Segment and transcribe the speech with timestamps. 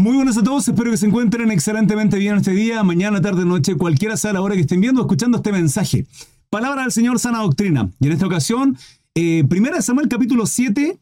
[0.00, 3.74] Muy buenas a todos, espero que se encuentren excelentemente bien este día, mañana, tarde, noche,
[3.74, 6.06] cualquiera sea la hora que estén viendo escuchando este mensaje.
[6.48, 7.90] Palabra del Señor, sana doctrina.
[8.00, 8.78] Y en esta ocasión,
[9.14, 10.98] eh, primera Samuel capítulo 7,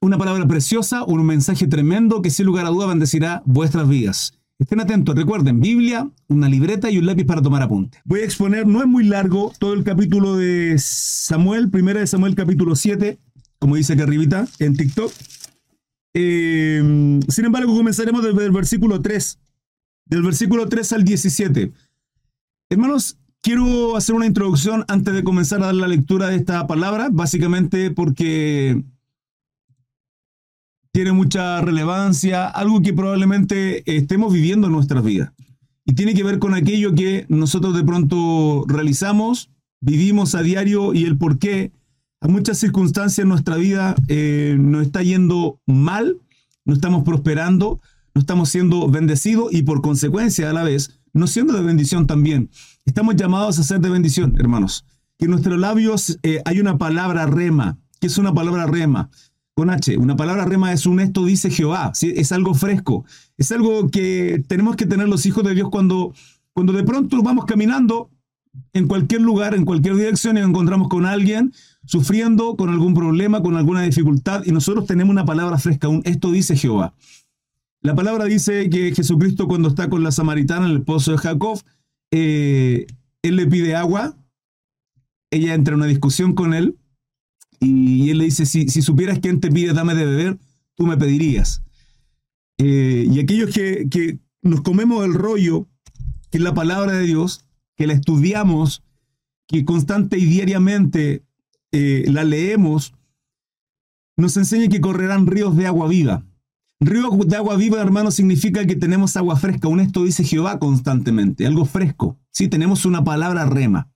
[0.00, 4.36] una palabra preciosa, un mensaje tremendo que sin lugar a duda bendecirá vuestras vidas.
[4.58, 7.98] Estén atentos, recuerden, Biblia, una libreta y un lápiz para tomar apunte.
[8.04, 12.34] Voy a exponer, no es muy largo, todo el capítulo de Samuel, primera de Samuel
[12.34, 13.20] capítulo 7,
[13.60, 15.12] como dice aquí arribita en TikTok.
[16.14, 19.38] Eh, sin embargo, comenzaremos desde el versículo 3,
[20.06, 21.72] del versículo 3 al 17.
[22.70, 27.08] Hermanos, quiero hacer una introducción antes de comenzar a dar la lectura de esta palabra,
[27.10, 28.82] básicamente porque
[30.92, 35.32] tiene mucha relevancia, algo que probablemente estemos viviendo en nuestras vidas.
[35.84, 39.50] Y tiene que ver con aquello que nosotros de pronto realizamos,
[39.80, 41.72] vivimos a diario y el por qué
[42.22, 46.18] a muchas circunstancias en nuestra vida eh, nos está yendo mal,
[46.64, 47.80] no estamos prosperando,
[48.14, 52.48] no estamos siendo bendecidos y por consecuencia a la vez no siendo de bendición también.
[52.84, 54.86] Estamos llamados a ser de bendición, hermanos.
[55.18, 57.78] Que en nuestros labios eh, hay una palabra rema.
[58.00, 59.10] ¿Qué es una palabra rema?
[59.54, 59.98] Con H.
[59.98, 61.92] Una palabra rema es un esto dice Jehová.
[62.00, 63.04] Es algo fresco.
[63.36, 66.14] Es algo que tenemos que tener los hijos de Dios cuando,
[66.54, 68.10] cuando de pronto vamos caminando
[68.72, 71.52] en cualquier lugar, en cualquier dirección y nos encontramos con alguien
[71.84, 76.30] sufriendo con algún problema, con alguna dificultad, y nosotros tenemos una palabra fresca, un esto
[76.30, 76.94] dice Jehová.
[77.80, 81.60] La palabra dice que Jesucristo cuando está con la samaritana en el pozo de Jacob,
[82.12, 82.86] eh,
[83.22, 84.16] él le pide agua,
[85.30, 86.76] ella entra en una discusión con él,
[87.58, 90.38] y él le dice, si, si supieras quién te pide, dame de beber,
[90.76, 91.62] tú me pedirías.
[92.58, 95.68] Eh, y aquellos que, que nos comemos el rollo,
[96.30, 97.44] que es la palabra de Dios,
[97.76, 98.82] que la estudiamos,
[99.46, 101.24] que constante y diariamente
[101.72, 102.94] eh, la leemos,
[104.16, 106.24] nos enseña que correrán ríos de agua viva.
[106.80, 109.68] Ríos de agua viva, hermano, significa que tenemos agua fresca.
[109.68, 112.18] Un esto dice Jehová constantemente, algo fresco.
[112.30, 113.90] Sí, tenemos una palabra rema.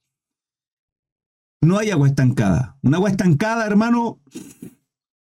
[1.60, 2.78] No hay agua estancada.
[2.82, 4.20] Un agua estancada, hermano,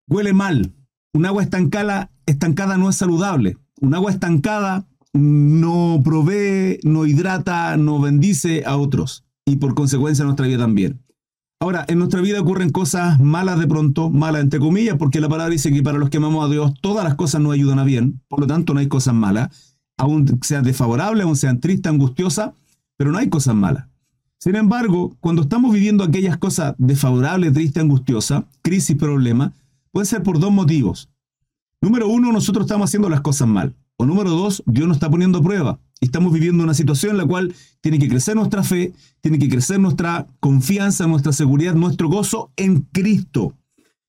[0.09, 0.73] huele mal.
[1.15, 3.59] Un agua estancada, estancada no es saludable.
[3.81, 10.47] Un agua estancada no provee, no hidrata, no bendice a otros y por consecuencia nuestra
[10.47, 11.03] vida también.
[11.61, 15.53] Ahora, en nuestra vida ocurren cosas malas de pronto, malas entre comillas, porque la palabra
[15.53, 18.21] dice que para los que amamos a Dios todas las cosas nos ayudan a bien,
[18.27, 22.51] por lo tanto no hay cosas malas, aún sean desfavorables, aún sean tristes, angustiosas,
[22.97, 23.87] pero no hay cosas malas.
[24.39, 29.53] Sin embargo, cuando estamos viviendo aquellas cosas desfavorables, tristes, angustiosas, crisis, problemas,
[29.93, 31.11] puede ser por dos motivos.
[31.81, 33.77] Número uno, nosotros estamos haciendo las cosas mal.
[34.03, 35.79] O número dos, Dios nos está poniendo a prueba.
[36.01, 39.79] Estamos viviendo una situación en la cual tiene que crecer nuestra fe, tiene que crecer
[39.79, 43.57] nuestra confianza, nuestra seguridad, nuestro gozo en Cristo.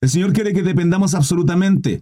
[0.02, 2.02] El Señor quiere que dependamos absolutamente.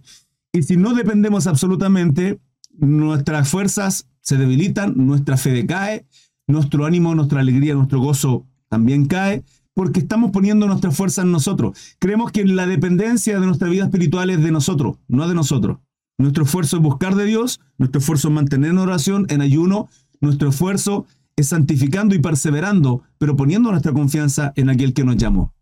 [0.54, 2.40] Y si no dependemos absolutamente,
[2.78, 6.06] nuestras fuerzas se debilitan, nuestra fe decae,
[6.46, 9.44] nuestro ánimo, nuestra alegría, nuestro gozo también cae,
[9.74, 11.76] porque estamos poniendo nuestra fuerza en nosotros.
[11.98, 15.76] Creemos que la dependencia de nuestra vida espiritual es de nosotros, no de nosotros.
[16.22, 19.88] Nuestro esfuerzo es buscar de Dios, nuestro esfuerzo es mantener en oración, en ayuno,
[20.20, 25.52] nuestro esfuerzo es santificando y perseverando, pero poniendo nuestra confianza en aquel que nos llamó.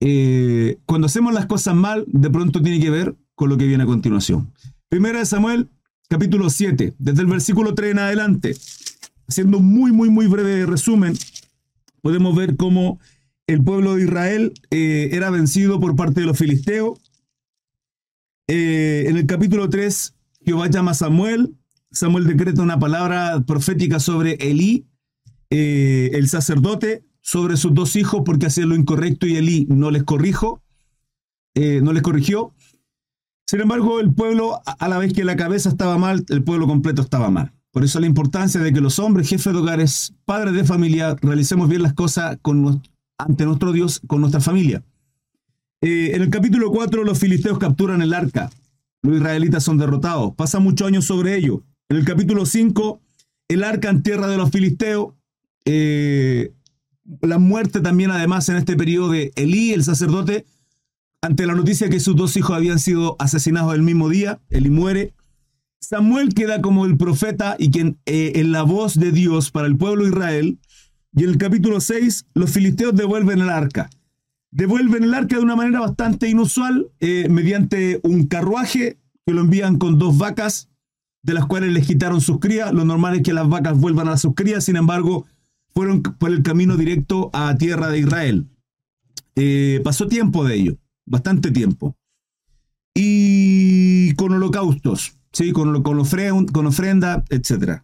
[0.00, 3.84] Eh, cuando hacemos las cosas mal, de pronto tiene que ver con lo que viene
[3.84, 4.52] a continuación.
[4.88, 5.68] Primera de Samuel,
[6.08, 8.56] capítulo 7, desde el versículo 3 en adelante.
[9.28, 11.14] Haciendo muy, muy, muy breve resumen,
[12.02, 12.98] podemos ver cómo
[13.46, 17.05] el pueblo de Israel eh, era vencido por parte de los filisteos
[18.48, 20.14] eh, en el capítulo 3,
[20.44, 21.56] Jehová llama a Samuel.
[21.90, 24.86] Samuel decreta una palabra profética sobre Elí,
[25.50, 30.04] eh, el sacerdote, sobre sus dos hijos porque hacían lo incorrecto y Elí no les
[30.04, 30.62] corrijo,
[31.54, 32.54] eh, no les corrigió.
[33.46, 37.02] Sin embargo, el pueblo, a la vez que la cabeza estaba mal, el pueblo completo
[37.02, 37.52] estaba mal.
[37.72, 41.68] Por eso la importancia de que los hombres, jefes de hogares, padres de familia, realicemos
[41.68, 42.82] bien las cosas con,
[43.18, 44.82] ante nuestro Dios, con nuestra familia.
[45.86, 48.50] Eh, en el capítulo 4 los filisteos capturan el arca.
[49.02, 50.34] Los israelitas son derrotados.
[50.34, 51.62] Pasa muchos años sobre ello.
[51.88, 53.00] En el capítulo 5,
[53.46, 55.14] el arca en tierra de los filisteos.
[55.64, 56.52] Eh,
[57.22, 60.44] la muerte también además en este periodo de Elí, el sacerdote,
[61.22, 64.40] ante la noticia que sus dos hijos habían sido asesinados el mismo día.
[64.50, 65.14] Elí muere.
[65.78, 69.76] Samuel queda como el profeta y quien eh, en la voz de Dios para el
[69.76, 70.58] pueblo de Israel.
[71.14, 73.88] Y en el capítulo 6, los filisteos devuelven el arca
[74.56, 79.76] devuelven el arca de una manera bastante inusual, eh, mediante un carruaje que lo envían
[79.76, 80.70] con dos vacas,
[81.22, 82.72] de las cuales les quitaron sus crías.
[82.72, 85.26] Lo normal es que las vacas vuelvan a sus crías, sin embargo,
[85.74, 88.46] fueron por el camino directo a tierra de Israel.
[89.34, 91.94] Eh, pasó tiempo de ello, bastante tiempo.
[92.94, 95.18] Y con holocaustos.
[95.36, 95.52] ¿sí?
[95.52, 97.82] con, con, ofrenda, etc.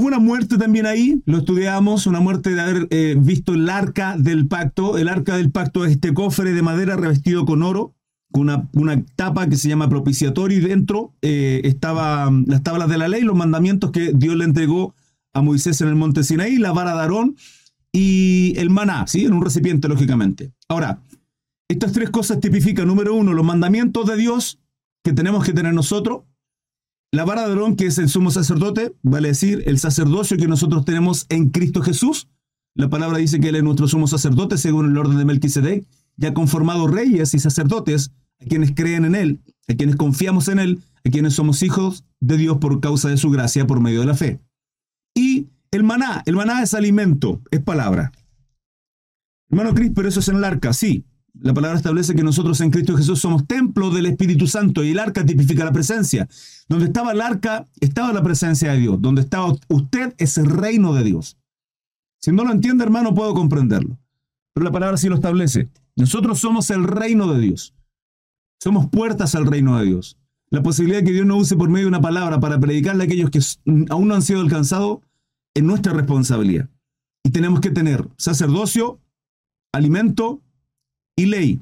[0.00, 4.16] Hubo una muerte también ahí, lo estudiamos, una muerte de haber eh, visto el arca
[4.16, 4.96] del pacto.
[4.96, 7.94] El arca del pacto es este cofre de madera revestido con oro,
[8.32, 12.96] con una, una tapa que se llama propiciatorio y dentro eh, estaban las tablas de
[12.96, 14.94] la ley, los mandamientos que Dios le entregó
[15.34, 17.36] a Moisés en el monte Sinaí, la vara de Aarón
[17.92, 19.26] y el maná, ¿sí?
[19.26, 20.50] en un recipiente, lógicamente.
[20.66, 21.02] Ahora,
[21.68, 24.60] estas tres cosas tipifican, número uno, los mandamientos de Dios
[25.04, 26.22] que tenemos que tener nosotros,
[27.12, 30.84] la vara de Aarón, que es el sumo sacerdote, vale decir, el sacerdocio que nosotros
[30.84, 32.28] tenemos en Cristo Jesús.
[32.74, 35.86] La palabra dice que Él es nuestro sumo sacerdote, según el orden de Melquisedec,
[36.16, 40.82] ya conformado reyes y sacerdotes, a quienes creen en Él, a quienes confiamos en Él,
[41.04, 44.14] a quienes somos hijos de Dios por causa de su gracia, por medio de la
[44.14, 44.40] fe.
[45.14, 48.12] Y el maná, el maná es alimento, es palabra.
[49.50, 51.04] Hermano Cris, pero eso es en el arca, sí.
[51.38, 54.98] La palabra establece que nosotros en Cristo Jesús somos templo del Espíritu Santo y el
[54.98, 56.28] arca tipifica la presencia.
[56.68, 59.00] Donde estaba el arca, estaba la presencia de Dios.
[59.00, 61.38] Donde estaba usted es el reino de Dios.
[62.20, 63.98] Si no lo entiende, hermano, puedo comprenderlo.
[64.52, 65.70] Pero la palabra sí lo establece.
[65.96, 67.74] Nosotros somos el reino de Dios.
[68.62, 70.18] Somos puertas al reino de Dios.
[70.50, 73.06] La posibilidad de que Dios nos use por medio de una palabra para predicarle a
[73.06, 73.40] aquellos que
[73.90, 74.98] aún no han sido alcanzados
[75.54, 76.68] es nuestra responsabilidad.
[77.24, 78.98] Y tenemos que tener sacerdocio,
[79.72, 80.42] alimento
[81.16, 81.60] y ley.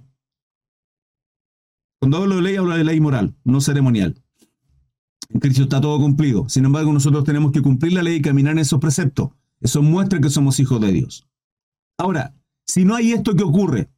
[2.01, 4.23] Cuando hablo de ley, hablo de ley moral, no ceremonial.
[5.31, 6.49] En Cristo está todo cumplido.
[6.49, 9.31] Sin embargo, nosotros tenemos que cumplir la ley y caminar en esos preceptos.
[9.61, 11.29] Eso muestra que somos hijos de Dios.
[11.99, 12.35] Ahora,
[12.67, 13.91] si no hay esto que ocurre,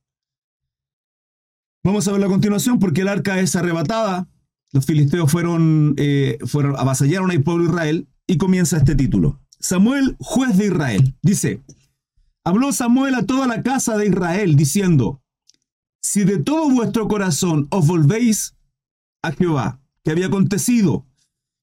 [1.85, 4.29] vamos a ver a continuación porque el arca es arrebatada.
[4.73, 9.41] Los filisteos fueron, eh, fueron avasallaron al pueblo de Israel y comienza este título.
[9.59, 11.63] Samuel, juez de Israel, dice,
[12.45, 15.23] habló Samuel a toda la casa de Israel diciendo,
[16.03, 18.57] si de todo vuestro corazón os volvéis
[19.23, 21.07] a Jehová, que había acontecido,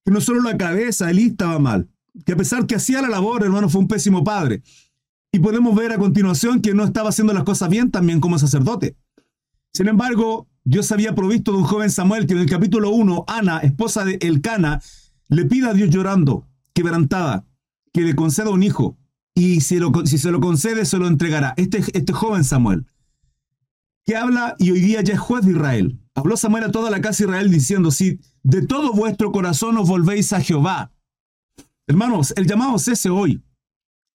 [0.06, 1.90] que no solo la cabeza, él estaba mal,
[2.26, 4.62] que a pesar que hacía la labor, hermano, fue un pésimo padre.
[5.32, 8.96] Y podemos ver a continuación que no estaba haciendo las cosas bien también como sacerdote.
[9.74, 13.60] Sin embargo, Dios había provisto de un joven Samuel que en el capítulo 1, Ana,
[13.60, 14.82] esposa de Elcana,
[15.30, 17.46] le pide a Dios llorando, quebrantada,
[17.92, 18.98] que le conceda un hijo.
[19.36, 19.80] Y si,
[20.18, 21.54] se lo concede, se lo entregará.
[21.58, 22.88] Este, este joven Samuel
[24.08, 26.00] que habla y hoy día ya es juez de Israel.
[26.16, 29.90] Habló Samuel a toda la casa de Israel diciendo, si de todo vuestro corazón os
[29.90, 30.94] volvéis a Jehová.
[31.88, 33.44] Hermanos, el llamado es ese hoy.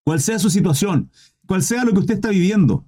[0.04, 1.10] Cual sea su situación,
[1.46, 2.86] cual sea lo que usted está viviendo.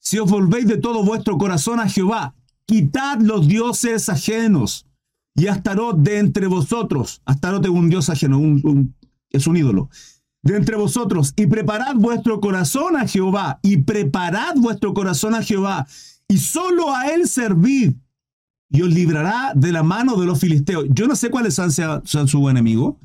[0.00, 2.34] Si os volvéis de todo vuestro corazón a Jehová,
[2.66, 4.88] quitad los dioses ajenos
[5.36, 7.22] y Astarot de entre vosotros.
[7.24, 8.40] Astarot es un dios ajeno,
[9.30, 9.88] es un ídolo
[10.42, 15.86] de entre vosotros y preparad vuestro corazón a Jehová y preparad vuestro corazón a Jehová
[16.28, 17.94] y solo a él servid
[18.70, 20.86] y os librará de la mano de los filisteos.
[20.90, 22.98] Yo no sé cuáles sean, sean su enemigo.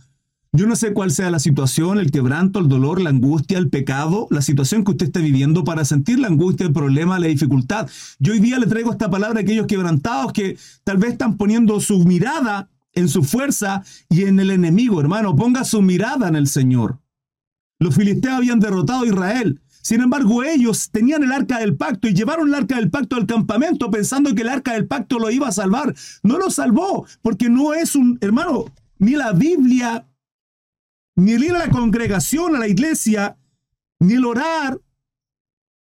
[0.53, 4.27] Yo no sé cuál sea la situación, el quebranto, el dolor, la angustia, el pecado,
[4.31, 7.87] la situación que usted esté viviendo para sentir la angustia, el problema, la dificultad.
[8.17, 11.79] Yo hoy día le traigo esta palabra a aquellos quebrantados que tal vez están poniendo
[11.81, 15.35] su mirada en su fuerza y en el enemigo, hermano.
[15.35, 16.97] Ponga su mirada en el Señor.
[17.79, 19.61] Los filisteos habían derrotado a Israel.
[19.81, 23.25] Sin embargo, ellos tenían el arca del pacto y llevaron el arca del pacto al
[23.25, 25.95] campamento pensando que el arca del pacto lo iba a salvar.
[26.23, 28.65] No lo salvó, porque no es un, hermano,
[28.99, 30.05] ni la Biblia,
[31.15, 33.37] ni el ir a la congregación, a la iglesia,
[33.99, 34.79] ni el orar,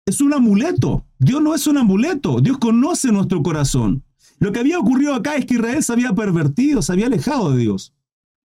[0.05, 1.05] es un amuleto.
[1.19, 4.03] Dios no es un amuleto, Dios conoce nuestro corazón.
[4.39, 7.57] Lo que había ocurrido acá es que Israel se había pervertido, se había alejado de
[7.57, 7.93] Dios.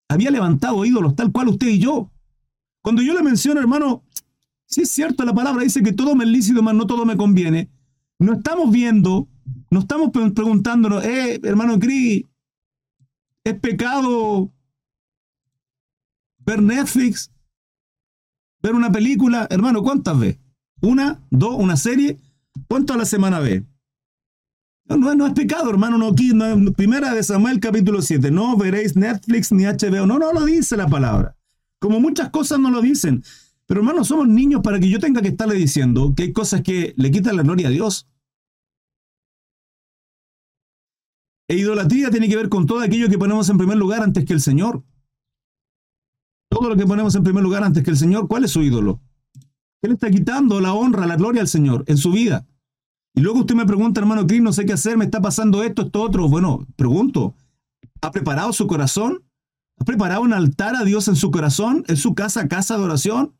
[0.09, 2.11] Había levantado ídolos, tal cual usted y yo.
[2.83, 4.05] Cuando yo le menciono, hermano,
[4.67, 7.17] si es cierto, la palabra dice que todo me es lícito, mas no todo me
[7.17, 7.71] conviene.
[8.19, 9.29] No estamos viendo,
[9.71, 12.25] no estamos preguntándonos, eh, hermano Cris,
[13.45, 14.53] ¿es pecado
[16.39, 17.33] ver Netflix?
[18.63, 19.47] ¿Ver una película?
[19.51, 20.39] Hermano, ¿cuántas ve?
[20.83, 21.27] ¿Una?
[21.31, 21.57] ¿Dos?
[21.59, 22.19] ¿Una serie?
[22.69, 23.65] ¿Cuánto a la semana ve?
[24.85, 25.99] No, no, es pecado, hermano.
[25.99, 26.33] No, aquí,
[26.77, 28.31] primera de Samuel capítulo 7.
[28.31, 30.07] No veréis Netflix ni HBO.
[30.07, 31.37] No, no lo dice la palabra.
[31.81, 33.25] Como muchas cosas no lo dicen.
[33.67, 36.93] Pero hermanos, somos niños para que yo tenga que estarle diciendo que hay cosas que
[36.97, 38.07] le quitan la gloria a Dios.
[41.49, 44.33] E idolatría tiene que ver con todo aquello que ponemos en primer lugar antes que
[44.33, 44.85] el Señor.
[46.51, 49.01] Todo lo que ponemos en primer lugar antes que el Señor, ¿cuál es su ídolo?
[49.83, 52.47] Él está quitando la honra, la gloria al Señor en su vida.
[53.15, 55.83] Y luego usted me pregunta, hermano Cris, no sé qué hacer, me está pasando esto,
[55.83, 56.29] esto, otro.
[56.29, 57.35] Bueno, pregunto,
[58.01, 59.25] ¿ha preparado su corazón?
[59.81, 61.85] ¿Ha preparado un altar a Dios en su corazón?
[61.89, 63.35] ¿En su casa, casa de oración?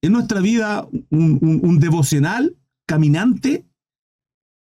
[0.00, 2.56] ¿En nuestra vida un, devocional
[2.86, 3.66] caminante?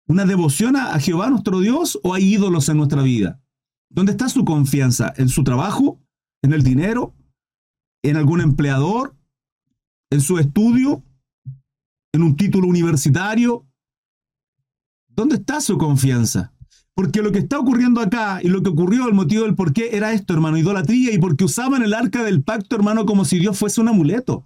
[0.06, 1.98] ¿Una devoción a, Jehová nuestro Dios?
[2.04, 3.42] ¿O hay ídolos en nuestra vida?
[3.90, 5.12] ¿Dónde está su confianza?
[5.16, 6.00] ¿En su trabajo?
[6.40, 7.16] ¿En el dinero?
[8.04, 9.16] ¿En algún empleador?
[10.10, 11.02] ¿En su estudio?
[12.12, 13.66] ¿En un título universitario?
[15.08, 16.54] ¿Dónde está su confianza?
[16.94, 19.96] Porque lo que está ocurriendo acá y lo que ocurrió, el motivo del por qué
[19.96, 23.58] era esto, hermano, idolatría y porque usaban el arca del pacto, hermano, como si Dios
[23.58, 24.44] fuese un amuleto.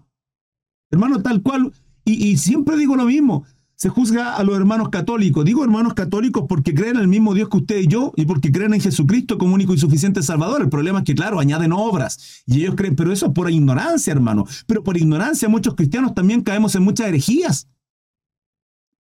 [0.91, 1.73] Hermano, tal cual.
[2.05, 5.45] Y, siempre digo lo mismo se juzga a los hermanos católicos.
[5.45, 8.51] Digo hermanos católicos porque creen en el mismo Dios que usted y yo y porque
[8.51, 10.63] creen en Jesucristo como único y suficiente Salvador.
[10.63, 14.13] El problema es que, claro, añaden obras y ellos creen, pero eso es por ignorancia,
[14.13, 14.47] hermano.
[14.67, 17.69] Pero por ignorancia muchos cristianos también caemos en muchas herejías.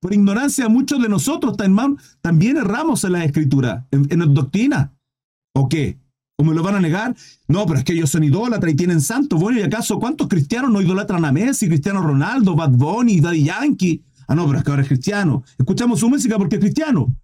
[0.01, 4.93] Por ignorancia muchos de nosotros también erramos en la escritura, en, la doctrina.
[5.55, 5.99] ¿O qué?
[6.39, 7.17] ¿O me lo van a negar?
[7.49, 9.41] No, pero es que ellos son idólatras y tienen santos.
[9.41, 14.05] Bueno, ¿y acaso cuántos cristianos no idolatran a Messi, Cristiano Ronaldo, Bad Bunny, Daddy Yankee?
[14.29, 15.45] Ah, no, pero es que ahora es cristiano.
[15.57, 17.17] Escuchamos su música porque es cristiano.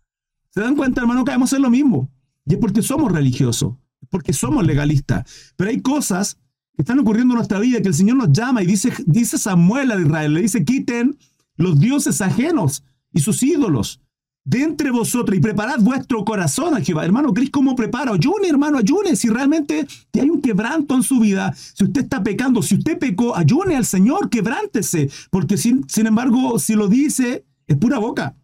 [0.51, 1.25] ¿Se dan cuenta, hermano?
[1.25, 2.11] Caemos en lo mismo.
[2.47, 3.75] Y es porque somos religiosos,
[4.09, 5.53] porque somos legalistas.
[5.57, 6.39] Pero hay cosas
[6.75, 9.91] que están ocurriendo en nuestra vida que el Señor nos llama y dice, dice Samuel
[9.91, 11.19] a Israel, le dice, quiten
[11.57, 14.01] los dioses ajenos y sus ídolos
[14.45, 16.75] de entre vosotros y preparad vuestro corazón.
[17.01, 18.13] Hermano, ¿crees cómo prepara?
[18.13, 19.15] Ayune, hermano, ayune.
[19.17, 23.37] Si realmente hay un quebranto en su vida, si usted está pecando, si usted pecó,
[23.37, 25.11] ayune al Señor, quebrántese.
[25.31, 28.37] Porque sin, sin embargo, si lo dice, es pura boca.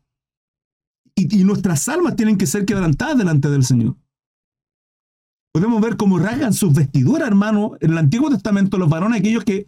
[1.15, 3.97] Y, y, nuestras almas tienen que ser quebrantadas delante del Señor.
[5.53, 7.73] Podemos ver cómo rasgan sus vestiduras, hermano.
[7.81, 9.67] En el Antiguo Testamento, los varones, aquellos que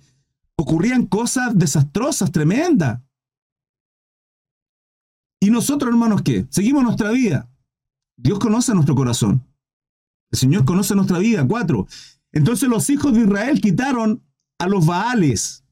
[0.57, 3.01] ocurrían cosas desastrosas, tremendas.
[5.41, 6.47] ¿Y nosotros, hermanos, qué?
[6.51, 7.49] Seguimos nuestra vida.
[8.17, 9.43] Dios conoce nuestro corazón.
[10.31, 11.47] El Señor conoce nuestra vida.
[11.49, 11.87] Cuatro.
[12.33, 14.23] Entonces los hijos de Israel quitaron
[14.59, 15.65] a los Baales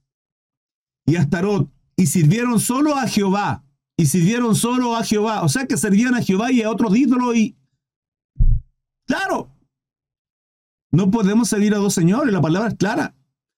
[1.07, 3.65] y a Astarot y sirvieron solo a Jehová.
[3.97, 5.43] Y sirvieron solo a Jehová.
[5.43, 7.57] O sea que servían a Jehová y a otros ídolos y...
[9.07, 9.51] Claro.
[10.91, 12.33] No podemos servir a dos señores.
[12.33, 13.15] La palabra es clara.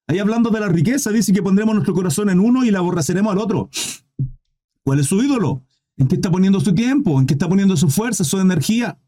[0.08, 3.32] Ahí hablando de la riqueza, dice que pondremos nuestro corazón en uno y la aborreceremos
[3.32, 3.70] al otro.
[4.82, 5.62] ¿Cuál es su ídolo?
[6.00, 7.20] ¿En qué está poniendo su tiempo?
[7.20, 8.98] ¿En qué está poniendo su fuerza, su energía?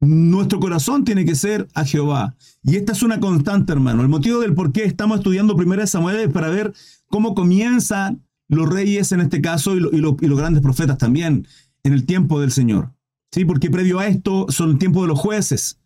[0.00, 2.36] Nuestro corazón tiene que ser a Jehová.
[2.62, 4.02] Y esta es una constante, hermano.
[4.02, 6.72] El motivo del por qué estamos estudiando primero Samuel es para ver
[7.08, 11.48] cómo comienzan los reyes en este caso y, y, los grandes profetas también
[11.82, 12.94] en el tiempo del Señor.
[13.32, 13.44] ¿Sí?
[13.44, 15.80] Porque previo a esto son el tiempo de los jueces.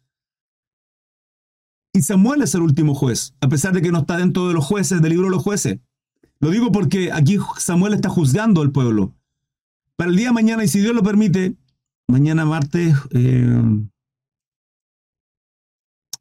[1.95, 4.67] Y Samuel es el último juez, a pesar de que no está dentro de los
[4.67, 5.79] jueces, del libro de los jueces.
[6.41, 9.15] Lo digo porque aquí Samuel está juzgando al pueblo
[10.03, 11.55] para el día de mañana, y si Dios lo permite,
[12.09, 13.63] mañana martes, eh,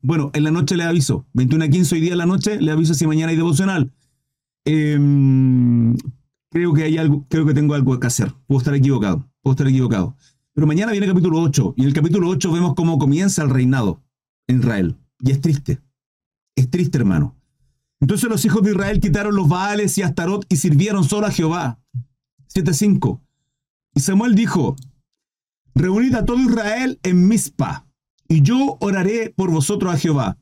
[0.03, 2.71] bueno, en la noche le aviso, 21 a 15 hoy día en la noche, le
[2.71, 3.91] aviso si mañana hay devocional.
[4.65, 4.99] Eh,
[6.51, 8.31] creo que hay algo, creo que tengo algo que hacer.
[8.45, 10.15] Puedo estar equivocado, puedo estar equivocado.
[10.53, 13.49] Pero mañana viene el capítulo 8, y en el capítulo 8 vemos cómo comienza el
[13.49, 14.03] reinado
[14.45, 14.97] en Israel.
[15.21, 15.81] Y es triste,
[16.55, 17.35] es triste, hermano.
[17.99, 21.79] Entonces los hijos de Israel quitaron los Baales y Astarot y sirvieron solo a Jehová.
[22.53, 23.21] 7.5.
[23.95, 24.75] Samuel dijo,
[25.75, 27.87] reunid a todo Israel en Mizpa,
[28.27, 30.37] y yo oraré por vosotros a Jehová.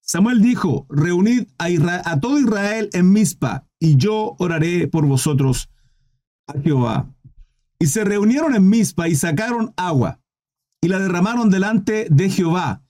[0.00, 5.70] Samuel dijo, reunid a, todo Israel en Mizpa, y yo oraré por vosotros
[6.48, 7.14] a Jehová.
[7.78, 10.20] Y se reunieron en Mizpa y sacaron agua,
[10.82, 12.82] y la derramaron delante de Jehová.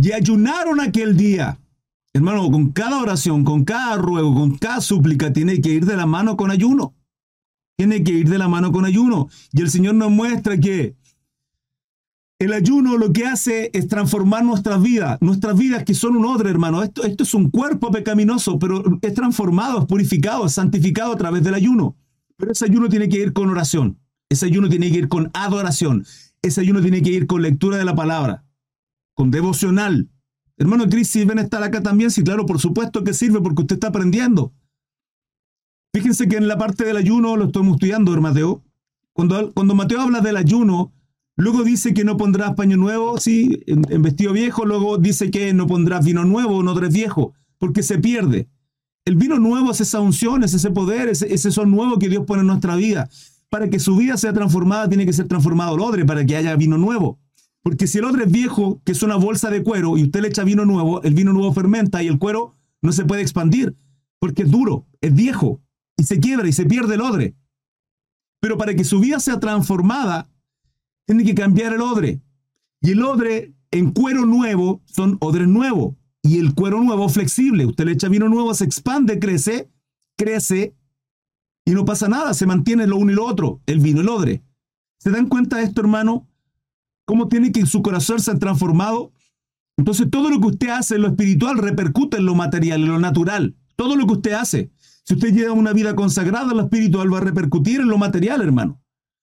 [0.00, 1.60] Y ayunaron aquel día.
[2.12, 6.06] Hermano, con cada oración, con cada ruego, con cada súplica, tiene que ir de la
[6.06, 6.94] mano con ayuno
[7.80, 9.30] tiene que ir de la mano con ayuno.
[9.52, 10.96] Y el Señor nos muestra que
[12.38, 16.50] el ayuno lo que hace es transformar nuestras vidas, nuestras vidas que son un odre,
[16.50, 16.82] hermano.
[16.82, 21.42] Esto, esto es un cuerpo pecaminoso, pero es transformado, es purificado, es santificado a través
[21.42, 21.96] del ayuno.
[22.36, 26.04] Pero ese ayuno tiene que ir con oración, ese ayuno tiene que ir con adoración,
[26.42, 28.44] ese ayuno tiene que ir con lectura de la palabra,
[29.14, 30.10] con devocional.
[30.58, 32.10] Hermano Cris, ¿sirven estar acá también?
[32.10, 34.52] Sí, claro, por supuesto que sirve porque usted está aprendiendo.
[35.92, 38.62] Fíjense que en la parte del ayuno, lo estamos estudiando, Mateo,
[39.12, 40.92] cuando, cuando Mateo habla del ayuno,
[41.36, 45.66] luego dice que no pondrás paño nuevo, sí, en, vestido viejo, luego dice que no
[45.66, 48.48] pondrás vino nuevo, no tres viejo, porque se pierde.
[49.04, 52.24] El vino nuevo es esa unción, es ese poder, es ese son nuevo que Dios
[52.24, 53.08] pone en nuestra vida.
[53.48, 56.54] Para que su vida sea transformada, tiene que ser transformado el odre para que haya
[56.54, 57.18] vino nuevo.
[57.62, 60.28] Porque si el odre es viejo, que es una bolsa de cuero, y usted le
[60.28, 63.74] echa vino nuevo, el vino nuevo fermenta y el cuero no se puede expandir,
[64.20, 65.60] porque es duro, es viejo
[66.00, 67.34] y se quiebra y se pierde el odre.
[68.40, 70.30] Pero para que su vida sea transformada,
[71.06, 72.22] tiene que cambiar el odre.
[72.80, 75.96] Y el odre en cuero nuevo son odres nuevos.
[76.22, 77.66] Y el cuero nuevo flexible.
[77.66, 79.70] Usted le echa vino nuevo, se expande, crece,
[80.16, 80.74] crece
[81.64, 82.32] y no pasa nada.
[82.32, 84.42] Se mantiene lo uno y lo otro, el vino, el odre.
[84.98, 86.30] ¿Se dan cuenta de esto, hermano?
[87.10, 89.12] cómo tiene que su corazón ser transformado.
[89.76, 93.00] Entonces todo lo que usted hace en lo espiritual repercute en lo material, en lo
[93.00, 93.56] natural.
[93.74, 94.70] Todo lo que usted hace.
[95.10, 98.80] Si usted lleva una vida consagrada lo espiritual, va a repercutir en lo material, hermano.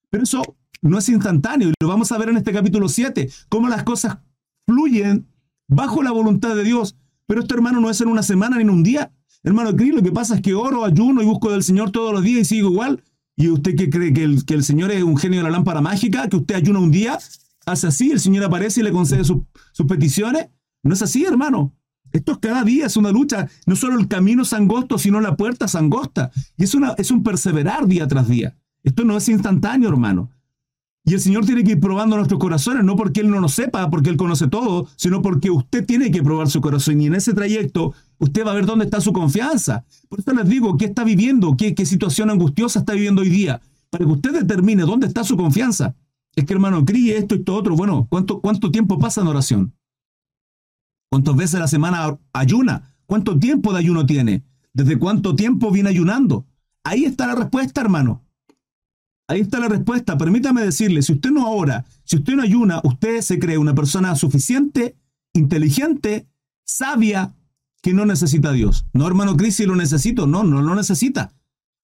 [0.09, 1.69] Pero eso no es instantáneo.
[1.69, 4.17] Y lo vamos a ver en este capítulo 7, cómo las cosas
[4.65, 5.29] fluyen
[5.69, 6.97] bajo la voluntad de Dios.
[7.25, 9.13] Pero esto, hermano, no es en una semana ni en un día.
[9.43, 12.21] Hermano Cris, lo que pasa es que oro, ayuno y busco del Señor todos los
[12.21, 13.01] días y sigo igual.
[13.37, 15.79] ¿Y usted que cree que el, que el Señor es un genio de la lámpara
[15.79, 16.27] mágica?
[16.27, 17.17] ¿Que usted ayuna un día?
[17.65, 18.11] ¿Hace así?
[18.11, 19.39] ¿El Señor aparece y le concede sus
[19.87, 20.49] peticiones?
[20.83, 21.76] No es así, hermano.
[22.17, 23.47] Esto es cada día, es una lucha.
[23.67, 26.31] No solo el camino es angosto, sino la puerta es angosta.
[26.57, 28.57] Y es, una, es un perseverar día tras día.
[28.83, 30.31] Esto no es instantáneo, hermano.
[31.05, 33.89] Y el Señor tiene que ir probando nuestros corazones, no porque Él no nos sepa,
[33.91, 36.99] porque Él conoce todo, sino porque usted tiene que probar su corazón.
[36.99, 39.85] Y en ese trayecto usted va a ver dónde está su confianza.
[40.09, 41.55] Por eso les digo, ¿qué está viviendo?
[41.55, 43.61] ¿Qué, qué situación angustiosa está viviendo hoy día?
[43.91, 45.95] Para que usted determine dónde está su confianza.
[46.35, 47.75] Es que, hermano, críe esto y esto otro.
[47.75, 49.76] Bueno, ¿cuánto, cuánto tiempo pasa en oración?
[51.09, 52.95] ¿Cuántas veces a la semana ayuna?
[53.05, 54.43] ¿Cuánto tiempo de ayuno tiene?
[54.73, 56.45] ¿Desde cuánto tiempo viene ayunando?
[56.83, 58.23] Ahí está la respuesta, hermano.
[59.27, 60.17] Ahí está la respuesta.
[60.17, 64.15] Permítame decirle, si usted no ora, si usted no ayuna, usted se cree una persona
[64.15, 64.97] suficiente,
[65.33, 66.27] inteligente,
[66.65, 67.33] sabia,
[67.81, 68.85] que no necesita a Dios.
[68.93, 70.27] No, hermano Cris, si lo necesito.
[70.27, 71.33] No, no lo necesita.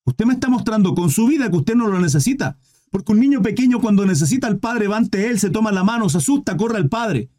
[0.06, 2.58] Usted me está mostrando con su vida que usted no lo necesita.
[2.92, 6.10] Porque un niño pequeño cuando necesita al padre va ante él, se toma la mano,
[6.10, 7.30] se asusta, corre al padre.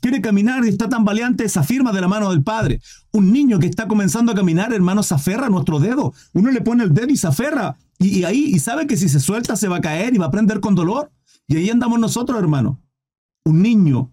[0.00, 2.80] Quiere caminar y está tan valiente, se afirma de la mano del padre.
[3.12, 6.12] Un niño que está comenzando a caminar, hermano, se aferra a nuestro dedo.
[6.34, 9.20] Uno le pone el dedo y se aferra y, ahí, y sabe que si se
[9.20, 11.10] suelta se va a caer y va a prender con dolor.
[11.48, 12.80] Y ahí andamos nosotros, hermano.
[13.44, 14.12] Un niño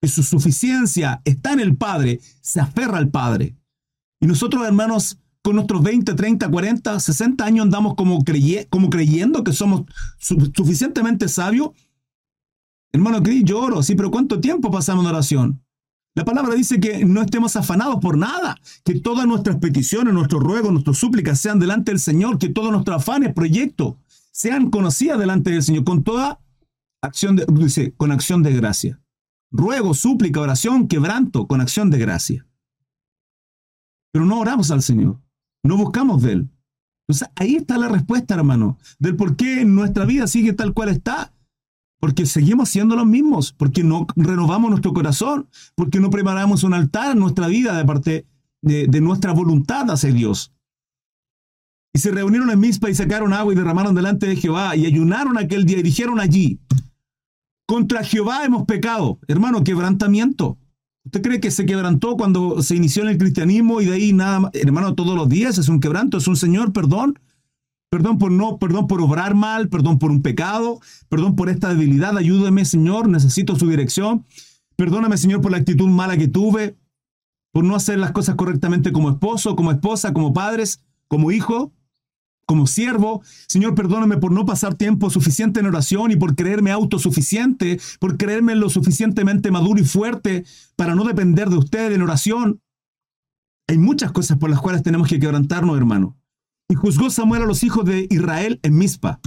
[0.00, 3.56] que su suficiencia está en el Padre, se aferra al Padre.
[4.20, 8.24] Y nosotros, hermanos, con nuestros 20, 30, 40, 60 años andamos como,
[8.70, 9.84] como creyendo que somos
[10.18, 11.70] suficientemente sabios.
[12.92, 15.62] Hermano Cris, lloro, sí, pero ¿cuánto tiempo pasamos en oración?
[16.14, 20.72] La palabra dice que no estemos afanados por nada, que todas nuestras peticiones, nuestros ruegos,
[20.72, 23.96] nuestras súplicas sean delante del Señor, que todos nuestros afanes, proyectos,
[24.32, 26.40] sean conocidas delante del Señor, con toda
[27.02, 29.00] acción de, dice, con acción de gracia.
[29.52, 32.46] Ruego, súplica, oración, quebranto, con acción de gracia.
[34.12, 35.20] Pero no oramos al Señor,
[35.62, 36.50] no buscamos de Él.
[37.06, 41.32] Entonces ahí está la respuesta, hermano, del por qué nuestra vida sigue tal cual está
[42.00, 47.12] porque seguimos siendo los mismos, porque no renovamos nuestro corazón, porque no preparamos un altar
[47.12, 48.26] en nuestra vida de parte
[48.62, 50.52] de, nuestra voluntad hacia Dios.
[51.92, 55.38] Y se reunieron en Mispa y sacaron agua y derramaron delante de Jehová y ayunaron
[55.38, 56.60] aquel día y dijeron allí,
[57.66, 59.18] contra Jehová hemos pecado.
[59.26, 60.58] Hermano, quebrantamiento.
[61.04, 64.40] ¿Usted cree que se quebrantó cuando se inició en el cristianismo y de ahí nada
[64.40, 64.50] más?
[64.54, 67.18] Hermano, todos los días es un quebranto, es un Señor, perdón.
[67.90, 72.16] Perdón por no, perdón por obrar mal, perdón por un pecado, perdón por esta debilidad.
[72.16, 74.26] Ayúdeme, Señor, necesito su dirección.
[74.76, 76.76] Perdóname, Señor, por la actitud mala que tuve,
[77.52, 81.72] por no hacer las cosas correctamente como esposo, como esposa, como padres, como hijo,
[82.44, 83.22] como siervo.
[83.46, 88.54] Señor, perdóname por no pasar tiempo suficiente en oración y por creerme autosuficiente, por creerme
[88.54, 90.44] lo suficientemente maduro y fuerte
[90.76, 92.60] para no depender de usted en oración.
[93.66, 96.17] Hay muchas cosas por las cuales tenemos que quebrantarnos, hermano.
[96.68, 99.20] Y juzgó Samuel a los hijos de Israel en Mizpa.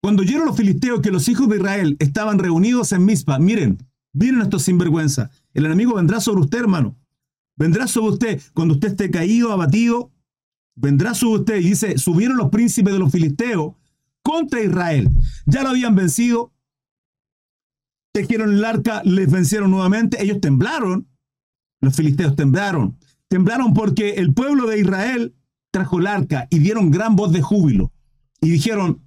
[0.00, 3.78] Cuando oyeron los filisteos que los hijos de Israel estaban reunidos en Mizpa, miren,
[4.12, 5.30] miren estos sinvergüenza.
[5.52, 6.96] El enemigo vendrá sobre usted, hermano.
[7.56, 10.12] Vendrá sobre usted cuando usted esté caído, abatido.
[10.76, 11.56] Vendrá sobre usted.
[11.56, 13.74] Y dice, subieron los príncipes de los filisteos
[14.22, 15.10] contra Israel.
[15.46, 16.52] Ya lo habían vencido.
[18.12, 20.22] Tejieron el arca, les vencieron nuevamente.
[20.22, 21.08] Ellos temblaron.
[21.80, 22.96] Los filisteos temblaron.
[23.28, 25.34] Temblaron porque el pueblo de Israel
[25.70, 27.92] trajo el arca y dieron gran voz de júbilo.
[28.40, 29.02] Y dijeron,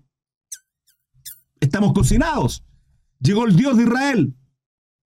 [1.60, 2.64] estamos cocinados.
[3.20, 4.36] Llegó el Dios de Israel.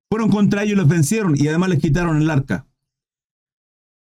[0.10, 2.68] Fueron contra ellos y los vencieron y además les quitaron el arca.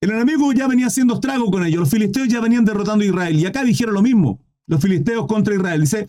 [0.01, 1.81] El enemigo ya venía haciendo estrago con ellos.
[1.81, 3.37] Los filisteos ya venían derrotando a Israel.
[3.37, 4.39] Y acá dijeron lo mismo.
[4.65, 5.81] Los filisteos contra Israel.
[5.81, 6.07] Dice,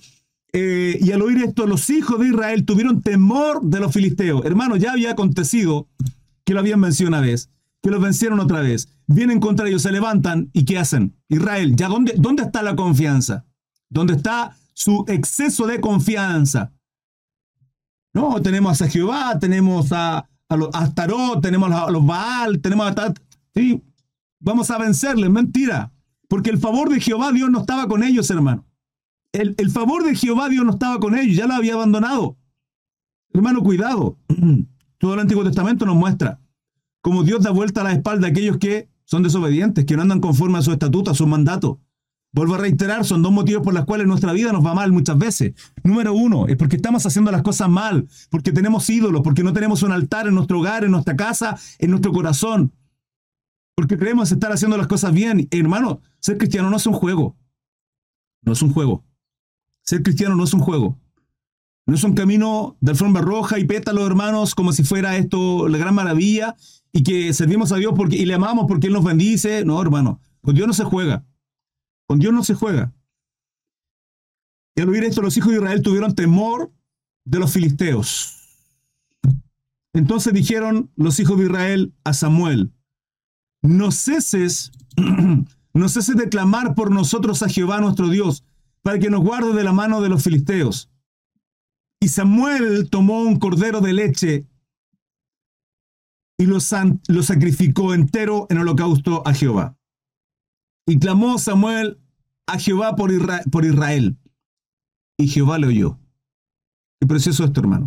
[0.52, 4.44] eh, y al oír esto, los hijos de Israel tuvieron temor de los filisteos.
[4.44, 5.88] Hermano, ya había acontecido
[6.44, 7.50] que lo habían vencido una vez
[7.82, 8.88] que los vencieron otra vez.
[9.06, 11.16] Vienen contra ellos, se levantan y ¿qué hacen?
[11.28, 13.46] Israel, ¿ya dónde, dónde está la confianza?
[13.88, 16.72] ¿Dónde está su exceso de confianza?
[18.12, 22.94] No, tenemos a Jehová, tenemos a, a, los, Tarot, tenemos a los Baal, tenemos a
[22.94, 23.18] Tat.
[23.54, 23.82] Sí,
[24.40, 25.92] vamos a vencerles, mentira.
[26.28, 28.66] Porque el favor de Jehová Dios no estaba con ellos, hermano.
[29.32, 32.36] El, el favor de Jehová Dios no estaba con ellos, ya lo había abandonado.
[33.32, 34.18] Hermano, cuidado.
[34.98, 36.40] Todo el Antiguo Testamento nos muestra
[37.02, 40.20] como Dios da vuelta a la espalda a aquellos que son desobedientes, que no andan
[40.20, 41.80] conforme a su estatuto, a su mandato.
[42.32, 45.18] Vuelvo a reiterar, son dos motivos por los cuales nuestra vida nos va mal muchas
[45.18, 45.54] veces.
[45.82, 49.82] Número uno, es porque estamos haciendo las cosas mal, porque tenemos ídolos, porque no tenemos
[49.82, 52.72] un altar en nuestro hogar, en nuestra casa, en nuestro corazón.
[53.74, 55.48] Porque creemos estar haciendo las cosas bien.
[55.50, 57.36] Hermano, ser cristiano no es un juego.
[58.42, 59.04] No es un juego.
[59.82, 60.98] Ser cristiano no es un juego.
[61.90, 65.76] No es un camino de alfombra roja y pétalos, hermanos, como si fuera esto la
[65.76, 66.54] gran maravilla
[66.92, 69.64] y que servimos a Dios porque, y le amamos porque Él nos bendice.
[69.64, 71.26] No, hermano, con Dios no se juega.
[72.06, 72.94] Con Dios no se juega.
[74.76, 76.72] Y al oír esto, los hijos de Israel tuvieron temor
[77.24, 78.36] de los filisteos.
[79.92, 82.72] Entonces dijeron los hijos de Israel a Samuel,
[83.62, 84.70] no ceses,
[85.74, 88.44] no ceses de clamar por nosotros a Jehová nuestro Dios,
[88.82, 90.88] para que nos guarde de la mano de los filisteos.
[92.00, 94.46] Y Samuel tomó un cordero de leche
[96.38, 96.56] y lo,
[97.08, 99.76] lo sacrificó entero en holocausto a Jehová.
[100.86, 102.00] Y clamó Samuel
[102.46, 103.12] a Jehová por,
[103.64, 104.16] Israel.
[105.18, 105.98] Y Jehová le oyó.
[106.98, 107.86] Qué precioso esto, hermano.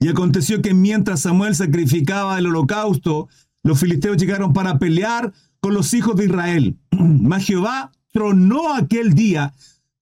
[0.00, 3.28] Y aconteció que mientras Samuel sacrificaba el holocausto,
[3.62, 6.78] los filisteos llegaron para pelear con los hijos de Israel.
[6.90, 9.52] Mas Jehová tronó aquel día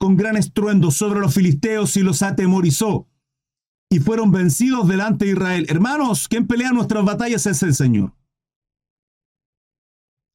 [0.02, 3.08] con gran estruendo sobre los filisteos y los atemorizó.
[3.88, 5.66] Y fueron vencidos delante de Israel.
[5.68, 8.12] Hermanos, quien pelea nuestras batallas es el Señor.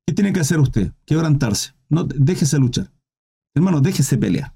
[0.08, 0.94] ¿Qué tiene que hacer usted?
[1.06, 1.74] Quebrantarse.
[1.90, 2.94] No, déjese luchar.
[3.54, 4.56] Hermano, déjese pelear.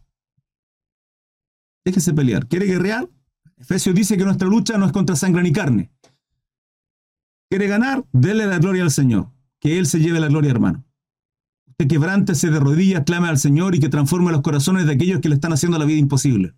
[1.83, 2.47] Déjese pelear.
[2.47, 3.09] ¿Quiere guerrear?
[3.57, 5.91] Efesios dice que nuestra lucha no es contra sangre ni carne.
[7.49, 8.05] ¿Quiere ganar?
[8.13, 9.29] Dele la gloria al Señor.
[9.59, 10.85] Que Él se lleve la gloria, hermano.
[11.81, 15.29] Usted quebrántese de rodillas, clame al Señor y que transforme los corazones de aquellos que
[15.29, 16.53] le están haciendo la vida imposible.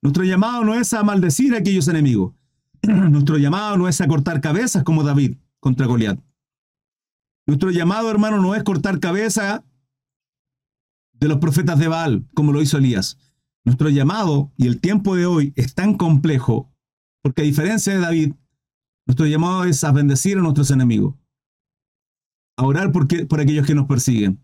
[0.00, 2.32] Nuestro llamado no es a maldecir a aquellos enemigos.
[2.82, 6.18] Nuestro llamado no es a cortar cabezas como David contra Goliat.
[7.46, 9.62] Nuestro llamado, hermano, no es cortar cabeza
[11.12, 13.18] de los profetas de Baal, como lo hizo Elías.
[13.66, 16.72] Nuestro llamado y el tiempo de hoy es tan complejo,
[17.20, 18.32] porque a diferencia de David,
[19.04, 21.16] nuestro llamado es a bendecir a nuestros enemigos,
[22.56, 23.04] a orar por,
[23.40, 24.40] aquellos que nos persiguen.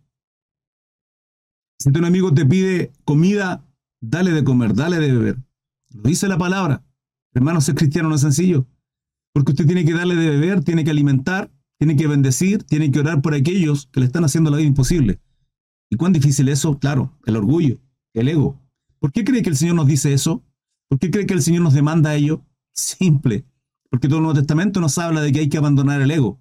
[1.78, 3.64] Si tu enemigo te pide comida,
[4.00, 5.36] dale de comer, dale de beber.
[5.90, 6.84] Lo dice la palabra.
[7.32, 8.66] Hermano, ser cristiano no es sencillo,
[9.32, 13.00] porque usted tiene que darle de beber, tiene que alimentar tiene que bendecir, tiene que
[13.00, 15.18] orar por aquellos que le están haciendo la vida imposible.
[15.88, 16.78] ¿Y cuán difícil eso?
[16.78, 17.78] Claro, el orgullo,
[18.12, 18.60] el ego.
[18.98, 20.44] ¿Por qué cree que el Señor nos dice eso?
[20.88, 22.44] ¿Por qué cree que el Señor nos demanda ello?
[22.74, 23.46] Simple.
[23.88, 26.38] Porque todo el Nuevo Testamento nos habla de que hay que abandonar el ego.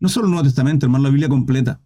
[0.00, 1.80] No solo el Nuevo Testamento, hermano, la Biblia completa.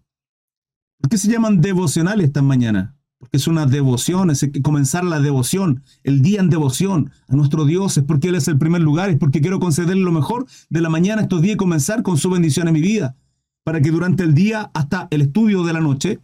[1.00, 2.96] ¿Por qué se llaman devocionales esta mañana?
[3.22, 7.96] porque es una devoción, es comenzar la devoción, el día en devoción a nuestro Dios,
[7.96, 10.88] es porque Él es el primer lugar, es porque quiero concederle lo mejor de la
[10.88, 13.14] mañana estos días y comenzar con su bendición en mi vida,
[13.62, 16.18] para que durante el día hasta el estudio de la noche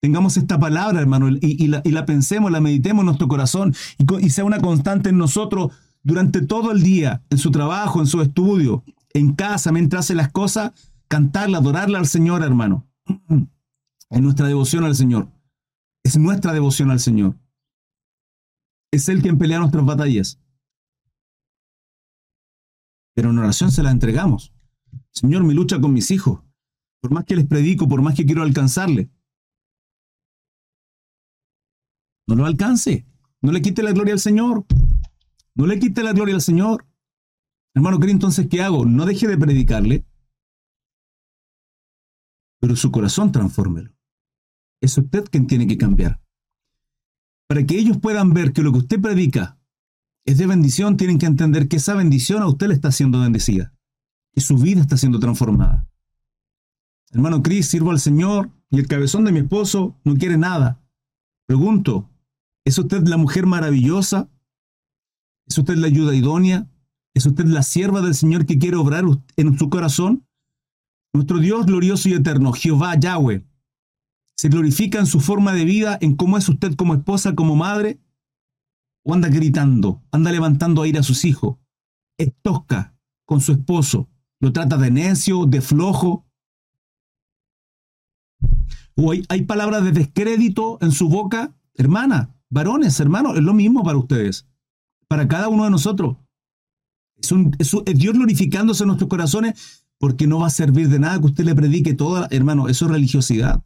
[0.00, 4.46] tengamos esta palabra, hermano, y, la, pensemos, la meditemos en nuestro corazón y, y sea
[4.46, 5.72] una constante en nosotros
[6.02, 10.32] durante todo el día, en su trabajo, en su estudio, en casa, mientras hace las
[10.32, 10.72] cosas,
[11.08, 15.32] cantarla, adorarla al Señor, hermano, en nuestra devoción al Señor.
[16.04, 17.38] Es nuestra devoción al Señor.
[18.92, 20.40] Es Él quien pelea nuestras batallas.
[23.14, 24.52] Pero en oración se la entregamos.
[25.10, 26.40] Señor, mi lucha con mis hijos.
[27.00, 29.10] Por más que les predico, por más que quiero alcanzarle.
[32.26, 33.06] No lo alcance.
[33.40, 34.66] No le quite la gloria al Señor.
[35.54, 36.86] No le quite la gloria al Señor.
[37.74, 38.86] Hermano querido, entonces, ¿qué hago?
[38.86, 40.04] No deje de predicarle,
[42.60, 43.92] pero su corazón transfórmelo.
[44.80, 46.20] Es usted quien tiene que cambiar.
[47.48, 49.58] Para que ellos puedan ver que lo que usted predica
[50.24, 53.72] es de bendición, tienen que entender que esa bendición a usted le está siendo bendecida,
[54.34, 55.88] que su vida está siendo transformada.
[57.10, 60.82] Hermano Cris, sirvo al Señor y el cabezón de mi esposo no quiere nada.
[61.46, 62.10] Pregunto,
[62.66, 64.28] ¿es usted la mujer maravillosa?
[65.46, 66.68] ¿Es usted la ayuda idónea?
[67.14, 69.04] ¿Es usted la sierva del Señor que quiere obrar
[69.36, 70.27] en su corazón?
[71.12, 73.44] Nuestro Dios glorioso y eterno, Jehová Yahweh,
[74.36, 78.00] se glorifica en su forma de vida, en cómo es usted como esposa, como madre,
[79.04, 81.56] o anda gritando, anda levantando aire a sus hijos,
[82.18, 82.94] es tosca
[83.24, 84.08] con su esposo,
[84.40, 86.26] lo trata de necio, de flojo,
[88.96, 93.96] o hay, palabras de descrédito en su boca, hermana, varones, hermanos, es lo mismo para
[93.96, 94.48] ustedes,
[95.06, 96.16] para cada uno de nosotros.
[97.16, 101.26] Es, es, Dios glorificándose en nuestros corazones porque no va a servir de nada que
[101.26, 103.62] usted le predique toda, hermano, eso es religiosidad.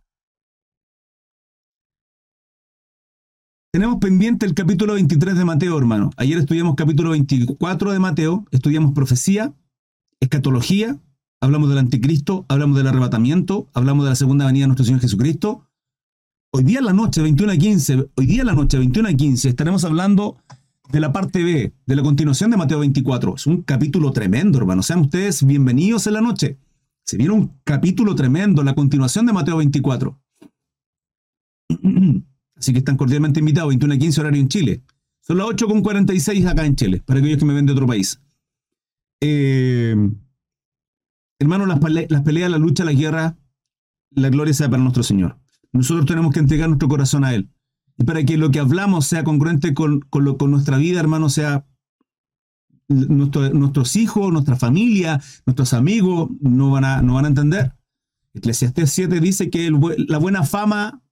[3.73, 6.11] Tenemos pendiente el capítulo 23 de Mateo, hermano.
[6.19, 9.55] Ayer estudiamos capítulo 24 de Mateo, estudiamos profecía,
[10.21, 11.01] escatología,
[11.41, 15.67] hablamos del anticristo, hablamos del arrebatamiento, hablamos de la segunda venida de nuestro Señor Jesucristo.
[16.55, 19.15] hoy día en la noche, 21 a 15, hoy día en la noche, 21 a
[19.15, 20.37] 15, estaremos hablando
[20.91, 23.37] de la parte B, de la continuación de Mateo 24.
[23.37, 24.83] Es un capítulo tremendo, hermano.
[24.83, 26.59] Sean ustedes bienvenidos en la noche.
[27.05, 30.21] Se viene un capítulo tremendo, la continuación de Mateo 24.
[32.57, 34.83] Así que están cordialmente invitados, 21 a 15 horario en Chile.
[35.21, 38.21] Son las 8.46 acá en Chile, para aquellos que me ven de otro país.
[39.21, 39.97] Eh,
[41.39, 43.37] hermano, las, las peleas, la lucha, la guerra,
[44.11, 45.39] la gloria sea para nuestro Señor.
[45.73, 47.49] Nosotros tenemos que entregar nuestro corazón a Él.
[48.07, 51.67] Para que lo que hablamos sea congruente con, con, con nuestra vida, hermano, sea
[52.89, 57.75] nuestros hijos, nuestra familia, nuestros amigos no van a, no van a entender.
[58.35, 59.71] Eclesiastés 7 dice que
[60.09, 61.03] la buena fama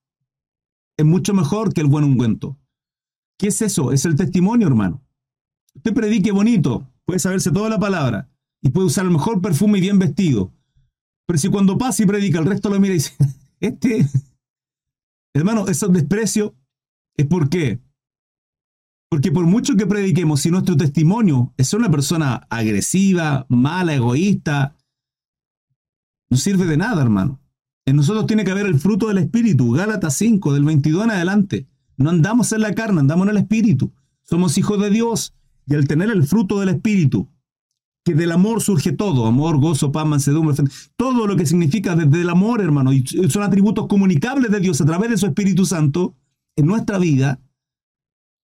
[0.97, 2.59] es mucho mejor que el buen ungüento.
[3.39, 3.93] ¿Qué es eso?
[3.93, 5.03] Es el testimonio, hermano.
[5.75, 8.29] Usted predique bonito, puede saberse toda la palabra
[8.61, 10.53] y puede usar el mejor perfume y bien vestido.
[11.27, 13.15] Pero si cuando pasa y predica, el resto lo mira y dice,
[13.61, 14.07] este,
[15.35, 16.53] hermano, esos desprecios
[17.17, 17.81] es por qué.
[19.11, 24.77] Porque por mucho que prediquemos, si nuestro testimonio es una persona agresiva, mala, egoísta,
[26.31, 27.41] no sirve de nada, hermano.
[27.87, 31.67] En nosotros tiene que haber el fruto del Espíritu, Gálatas 5, del 22 en adelante.
[31.97, 33.93] No andamos en la carne, andamos en el Espíritu.
[34.23, 35.35] Somos hijos de Dios
[35.67, 37.29] y al tener el fruto del Espíritu,
[38.05, 40.57] que del amor surge todo, amor, gozo, paz, mansedumbre,
[40.97, 44.87] todo lo que significa desde el amor, hermano, y son atributos comunicables de Dios a
[44.87, 46.15] través de su Espíritu Santo
[46.63, 47.41] nuestra vida,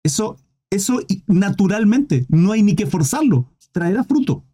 [0.04, 0.38] eso
[0.70, 4.44] eso naturalmente, no hay ni que forzarlo, traerá fruto.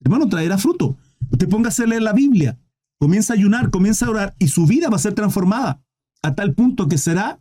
[0.00, 0.96] Hermano, traerá fruto.
[1.30, 2.58] Usted póngase a leer la Biblia,
[2.98, 5.82] comienza a ayunar, comienza a orar y su vida va a ser transformada
[6.22, 7.40] a tal punto que será,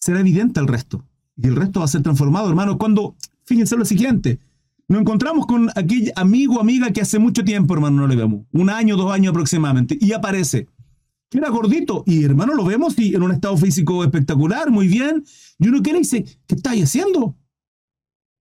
[0.00, 1.04] será evidente al resto.
[1.36, 2.76] Y el resto va a ser transformado, hermano.
[2.76, 4.40] Cuando, fíjense lo siguiente,
[4.88, 8.46] nos encontramos con aquel amigo o amiga que hace mucho tiempo, hermano, no le vemos,
[8.52, 10.66] un año, dos años aproximadamente, y aparece
[11.38, 12.04] era gordito.
[12.06, 15.24] Y hermano, lo vemos y en un estado físico espectacular, muy bien.
[15.58, 17.36] Y uno quiere y dice, ¿qué estáis haciendo?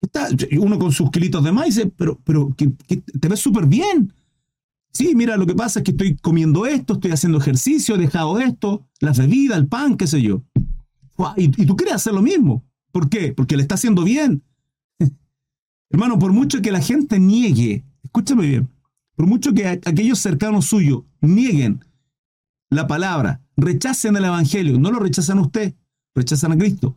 [0.02, 0.28] Está,
[0.60, 4.14] uno con sus kilitos de dice, pero, pero te ves súper bien.
[4.92, 8.40] Sí, mira, lo que pasa es que estoy comiendo esto, estoy haciendo ejercicio, he dejado
[8.40, 10.44] esto, las bebidas, el pan, qué sé yo.
[11.38, 12.64] Y, y tú quieres hacer lo mismo.
[12.92, 13.34] ¿Por qué?
[13.34, 14.44] Porque le está haciendo bien.
[15.90, 18.70] Hermano, por mucho que la gente niegue, escúchame bien,
[19.16, 21.84] por mucho que aquellos cercanos suyos nieguen
[22.74, 25.76] la palabra, rechacen el Evangelio, no lo rechazan a usted,
[26.16, 26.96] rechazan a Cristo.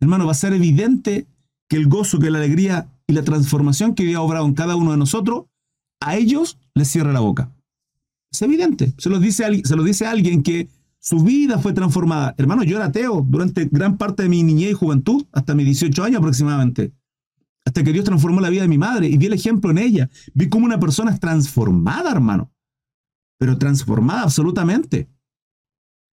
[0.00, 1.26] Hermano, va a ser evidente
[1.68, 4.92] que el gozo, que la alegría y la transformación que había obrado en cada uno
[4.92, 5.46] de nosotros,
[6.00, 7.50] a ellos les cierra la boca.
[8.30, 12.34] Es evidente, se lo dice, se lo dice alguien que su vida fue transformada.
[12.38, 16.02] Hermano, yo era ateo durante gran parte de mi niñez y juventud, hasta mis 18
[16.02, 16.92] años aproximadamente.
[17.64, 20.10] Hasta que Dios transformó la vida de mi madre y vi el ejemplo en ella.
[20.34, 22.53] Vi cómo una persona es transformada, hermano
[23.38, 25.08] pero transformada absolutamente.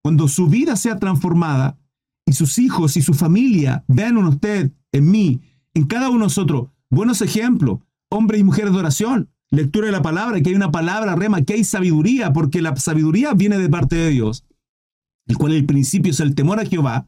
[0.03, 1.77] Cuando su vida sea transformada
[2.25, 5.41] y sus hijos y su familia vean en usted, en mí,
[5.73, 7.79] en cada uno de nosotros, buenos ejemplos,
[8.09, 11.53] hombres y mujeres de oración, lectura de la palabra, que hay una palabra rema, que
[11.53, 14.45] hay sabiduría, porque la sabiduría viene de parte de Dios,
[15.27, 17.07] el cual el principio es el temor a Jehová,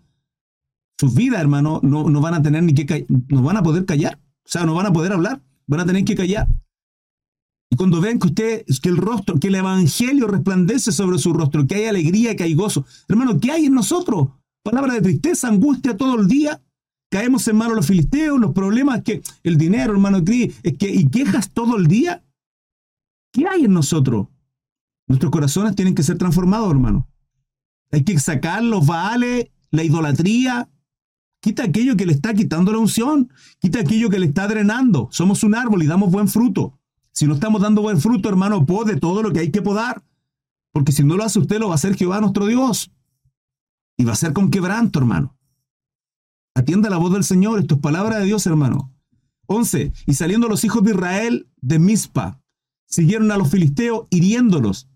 [0.99, 4.19] sus vidas, hermano, no, no van a tener ni que no van a poder callar,
[4.45, 6.47] o sea, no van a poder hablar, van a tener que callar.
[7.73, 11.65] Y cuando vean que usted, que el rostro, que el evangelio resplandece sobre su rostro,
[11.65, 12.85] que hay alegría, que hay gozo.
[13.07, 14.27] Hermano, ¿qué hay en nosotros?
[14.61, 16.61] Palabra de tristeza, angustia todo el día.
[17.09, 21.49] Caemos en manos los filisteos, los problemas que el dinero, hermano, es que, y quejas
[21.49, 22.23] todo el día.
[23.31, 24.27] ¿Qué hay en nosotros?
[25.07, 27.09] Nuestros corazones tienen que ser transformados, hermano.
[27.91, 30.69] Hay que sacar los baales, la idolatría.
[31.41, 33.33] Quita aquello que le está quitando la unción.
[33.57, 35.09] Quita aquello que le está drenando.
[35.11, 36.77] Somos un árbol y damos buen fruto.
[37.13, 40.03] Si no estamos dando buen fruto, hermano, pode todo lo que hay que podar.
[40.71, 42.91] Porque si no lo hace usted, lo va a hacer Jehová nuestro Dios.
[43.97, 45.37] Y va a ser con quebranto, hermano.
[46.55, 48.91] Atienda la voz del Señor, esto es palabra de Dios, hermano.
[49.45, 49.93] 11.
[50.07, 52.41] Y saliendo los hijos de Israel de Mizpa,
[52.87, 54.89] siguieron a los filisteos hiriéndolos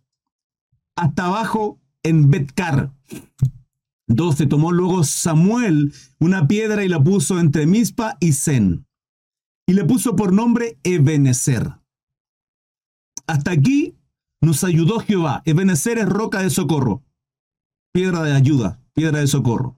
[0.95, 2.91] hasta abajo en Betcar.
[4.07, 4.47] 12.
[4.47, 8.87] Tomó luego Samuel una piedra y la puso entre Mizpa y Zen.
[9.67, 11.77] Y le puso por nombre Ebenezer.
[13.27, 13.97] Hasta aquí
[14.41, 15.41] nos ayudó Jehová.
[15.45, 17.03] Ebenezer es roca de socorro,
[17.91, 19.77] piedra de ayuda, piedra de socorro.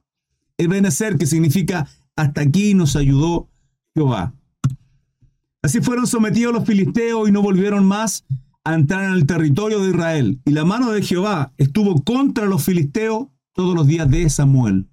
[0.57, 3.49] Ebenezer, que significa hasta aquí nos ayudó
[3.95, 4.33] Jehová.
[5.63, 8.25] Así fueron sometidos los filisteos y no volvieron más
[8.63, 10.39] a entrar en el territorio de Israel.
[10.45, 14.89] Y la mano de Jehová estuvo contra los filisteos todos los días de Samuel.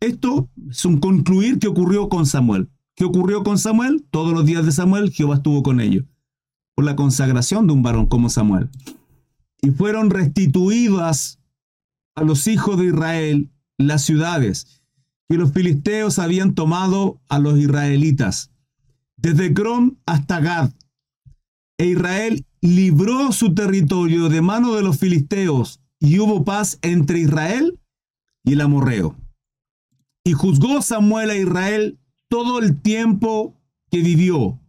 [0.00, 2.70] Esto es un concluir que ocurrió con Samuel.
[2.94, 4.06] ¿Qué ocurrió con Samuel?
[4.10, 6.04] Todos los días de Samuel Jehová estuvo con ellos
[6.74, 8.70] por la consagración de un varón como Samuel.
[9.60, 11.38] Y fueron restituidas
[12.14, 14.82] a los hijos de Israel las ciudades
[15.28, 18.50] que los filisteos habían tomado a los israelitas,
[19.16, 20.72] desde Crom hasta Gad.
[21.78, 27.80] E Israel libró su territorio de mano de los filisteos y hubo paz entre Israel
[28.44, 29.16] y el amorreo.
[30.24, 33.56] Y juzgó Samuel a Israel todo el tiempo
[33.90, 34.60] que vivió.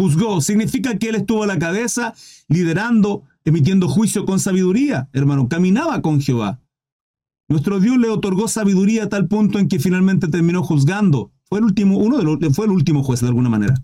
[0.00, 2.14] Juzgó, significa que él estuvo a la cabeza,
[2.48, 6.58] liderando, emitiendo juicio con sabiduría, hermano, caminaba con Jehová.
[7.50, 11.32] Nuestro Dios le otorgó sabiduría a tal punto en que finalmente terminó juzgando.
[11.44, 13.74] Fue el último, uno de los, fue el último juez de alguna manera.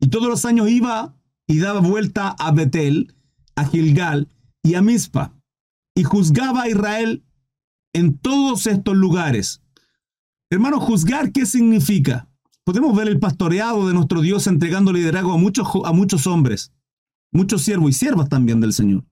[0.00, 1.14] Y todos los años iba
[1.46, 3.14] y daba vuelta a Betel,
[3.54, 4.26] a Gilgal
[4.64, 5.36] y a Mizpa,
[5.94, 7.22] y juzgaba a Israel
[7.92, 9.62] en todos estos lugares.
[10.50, 12.28] Hermano, juzgar, ¿qué significa?
[12.64, 16.72] Podemos ver el pastoreado de nuestro Dios entregando liderazgo a muchos, a muchos hombres,
[17.32, 19.04] muchos siervos y siervas también del Señor.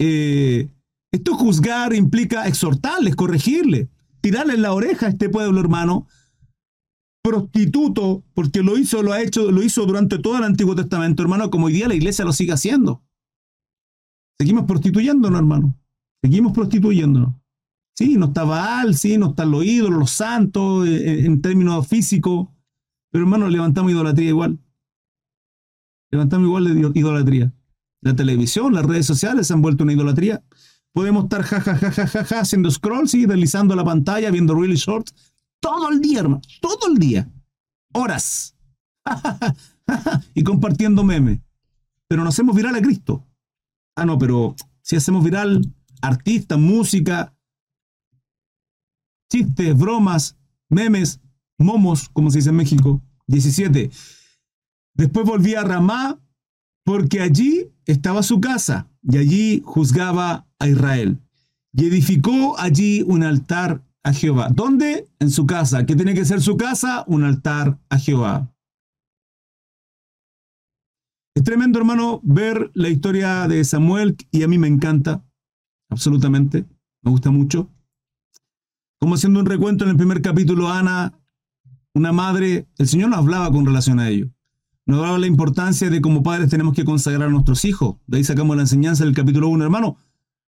[0.00, 0.68] Eh,
[1.12, 3.88] esto juzgar implica exhortarles, corregirles,
[4.20, 6.06] tirarles la oreja a este pueblo, hermano,
[7.22, 11.50] prostituto, porque lo hizo, lo ha hecho, lo hizo durante todo el Antiguo Testamento, hermano,
[11.50, 13.02] como hoy día la iglesia lo sigue haciendo.
[14.38, 15.76] Seguimos prostituyéndonos, hermano.
[16.22, 17.34] Seguimos prostituyéndonos.
[17.96, 21.86] Sí, no está Baal, sí, no están los ídolos, los santos, eh, eh, en términos
[21.86, 22.48] físicos,
[23.10, 24.58] pero hermano, levantamos idolatría igual.
[26.10, 27.52] Levantamos igual de idolatría.
[28.00, 30.42] La televisión, las redes sociales se han vuelto una idolatría.
[30.92, 35.10] Podemos estar jajajajaja haciendo scrolls y deslizando la pantalla, viendo really short,
[35.60, 37.30] todo el día, hermano, todo el día.
[37.92, 38.56] Horas.
[40.34, 41.40] y compartiendo memes.
[42.08, 43.26] Pero no hacemos viral a Cristo.
[43.94, 45.62] Ah, no, pero si hacemos viral
[46.00, 47.36] artistas, música,
[49.30, 50.36] chistes, bromas,
[50.68, 51.20] memes,
[51.64, 53.02] momos, como se dice en México.
[53.26, 53.90] 17.
[54.94, 56.20] Después volví a Ramá
[56.84, 61.18] porque allí estaba su casa y allí juzgaba a Israel.
[61.72, 64.48] Y edificó allí un altar a Jehová.
[64.52, 65.08] ¿Dónde?
[65.18, 65.86] En su casa.
[65.86, 67.04] ¿Qué tiene que ser su casa?
[67.06, 68.52] Un altar a Jehová.
[71.34, 75.24] Es tremendo, hermano, ver la historia de Samuel y a mí me encanta,
[75.88, 76.66] absolutamente,
[77.02, 77.70] me gusta mucho.
[78.98, 81.18] Como haciendo un recuento en el primer capítulo, Ana,
[82.00, 84.30] una madre, el Señor nos hablaba con relación a ello.
[84.86, 87.96] Nos hablaba la importancia de como padres tenemos que consagrar a nuestros hijos.
[88.06, 89.98] De ahí sacamos la enseñanza del capítulo 1, hermano.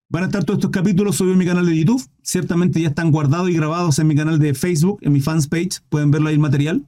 [0.08, 2.02] Van a estar todos estos capítulos sobre mi canal de YouTube.
[2.22, 5.80] Ciertamente ya están guardados y grabados en mi canal de Facebook, en mi fans page.
[5.90, 6.86] Pueden verlo ahí el material.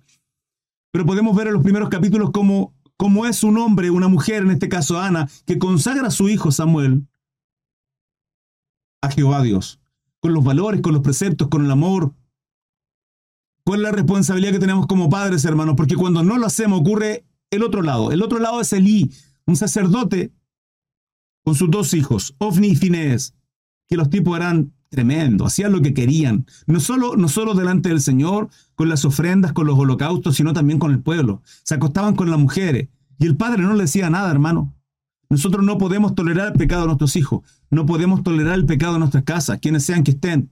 [0.92, 4.50] Pero podemos ver en los primeros capítulos cómo, cómo es un hombre, una mujer, en
[4.50, 7.06] este caso Ana, que consagra a su hijo Samuel
[9.02, 9.78] a Jehová Dios.
[10.20, 12.14] Con los valores, con los preceptos, con el amor.
[13.64, 15.74] Con la responsabilidad que tenemos como padres, hermanos.
[15.76, 18.12] Porque cuando no lo hacemos ocurre el otro lado.
[18.12, 19.10] El otro lado es Elí,
[19.46, 20.32] un sacerdote
[21.44, 23.34] con sus dos hijos, Ofni y Finés,
[23.86, 28.00] que los tipos eran tremendos, hacían lo que querían, no solo, no solo delante del
[28.00, 31.42] Señor, con las ofrendas, con los holocaustos, sino también con el pueblo.
[31.64, 34.74] Se acostaban con las mujeres y el padre no le decía nada, hermano.
[35.28, 39.00] Nosotros no podemos tolerar el pecado de nuestros hijos, no podemos tolerar el pecado de
[39.00, 40.50] nuestras casas, quienes sean que estén.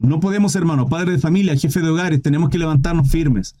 [0.00, 3.54] No podemos, hermano, padre de familia, jefe de hogares, tenemos que levantarnos firmes.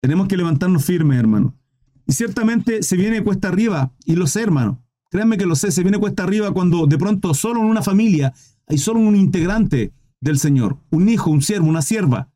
[0.00, 1.54] Tenemos que levantarnos firmes, hermano.
[2.08, 4.82] Y ciertamente se viene cuesta arriba, y lo sé, hermano.
[5.10, 8.34] Créanme que lo sé, se viene cuesta arriba cuando de pronto solo en una familia
[8.66, 12.32] hay solo un integrante del Señor, un hijo, un siervo, una sierva.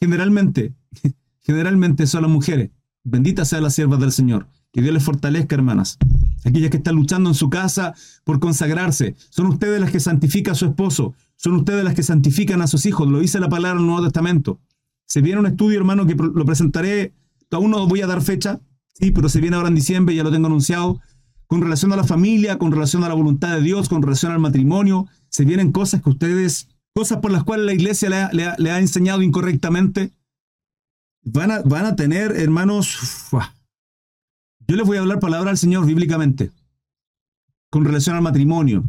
[0.00, 0.74] Generalmente,
[1.40, 2.70] generalmente son las mujeres.
[3.02, 4.46] Benditas sean las siervas del Señor.
[4.72, 5.98] Que Dios les fortalezca, hermanas.
[6.44, 9.16] Aquellas que están luchando en su casa por consagrarse.
[9.30, 11.14] Son ustedes las que santifican a su esposo.
[11.36, 13.08] Son ustedes las que santifican a sus hijos.
[13.08, 14.60] Lo dice la palabra en el Nuevo Testamento.
[15.06, 17.12] Se viene un estudio, hermano, que lo presentaré.
[17.50, 18.60] Aún no voy a dar fecha.
[18.98, 21.00] Pero se viene ahora en diciembre, ya lo tengo anunciado
[21.46, 24.40] con relación a la familia, con relación a la voluntad de Dios, con relación al
[24.40, 25.06] matrimonio.
[25.28, 30.12] Se vienen cosas que ustedes, cosas por las cuales la iglesia le ha, enseñado incorrectamente.
[31.22, 33.28] Van a, van a tener, hermanos,
[34.66, 36.50] yo les voy a hablar palabra al Señor bíblicamente,
[37.70, 38.84] con relación al matrimonio,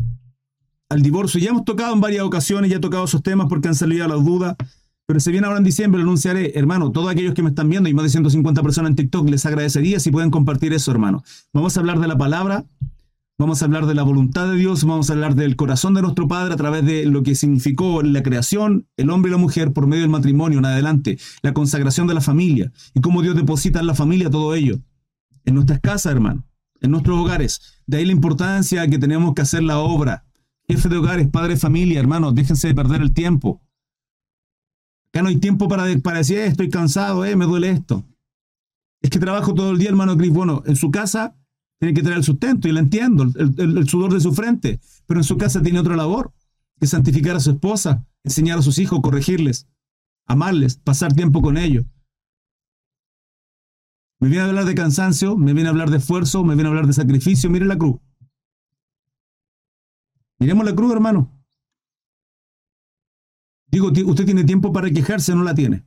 [0.95, 1.39] al divorcio.
[1.39, 4.23] Ya hemos tocado en varias ocasiones, ya he tocado esos temas porque han salido las
[4.23, 4.55] dudas.
[5.05, 6.57] Pero se viene ahora en diciembre, lo anunciaré.
[6.57, 9.45] Hermano, todos aquellos que me están viendo y más de 150 personas en TikTok, les
[9.45, 11.23] agradecería si pueden compartir eso, hermano.
[11.53, 12.65] Vamos a hablar de la palabra,
[13.37, 16.27] vamos a hablar de la voluntad de Dios, vamos a hablar del corazón de nuestro
[16.27, 19.85] Padre a través de lo que significó la creación, el hombre y la mujer por
[19.85, 23.87] medio del matrimonio en adelante, la consagración de la familia y cómo Dios deposita en
[23.87, 24.79] la familia todo ello.
[25.43, 26.47] En nuestras casas, hermano,
[26.81, 27.61] en nuestros hogares.
[27.85, 30.25] De ahí la importancia que tenemos que hacer la obra.
[30.67, 33.61] Jefe de hogares, padre familia, hermanos, déjense de perder el tiempo.
[35.13, 38.03] Ya no hay tiempo para, para decir, eh, estoy cansado, eh, me duele esto.
[39.01, 40.31] Es que trabajo todo el día, hermano Cris.
[40.31, 41.35] Bueno, en su casa
[41.79, 45.23] tiene que tener el sustento, y lo entiendo, el, sudor de su frente, pero en
[45.23, 46.33] su casa tiene otra labor,
[46.79, 49.67] que santificar a su esposa, enseñar a sus hijos, corregirles,
[50.25, 51.85] amarles, pasar tiempo con ellos.
[54.19, 56.71] Me viene a hablar de cansancio, me viene a hablar de esfuerzo, me viene a
[56.71, 57.49] hablar de sacrificio.
[57.49, 57.97] Mire la cruz.
[60.39, 61.31] Miremos la cruz, hermano.
[63.67, 65.83] Digo, usted tiene tiempo para quejarse, no la tiene.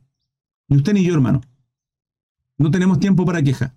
[0.68, 1.40] Ni usted ni yo, hermano.
[2.59, 3.74] No tenemos tiempo para quejar.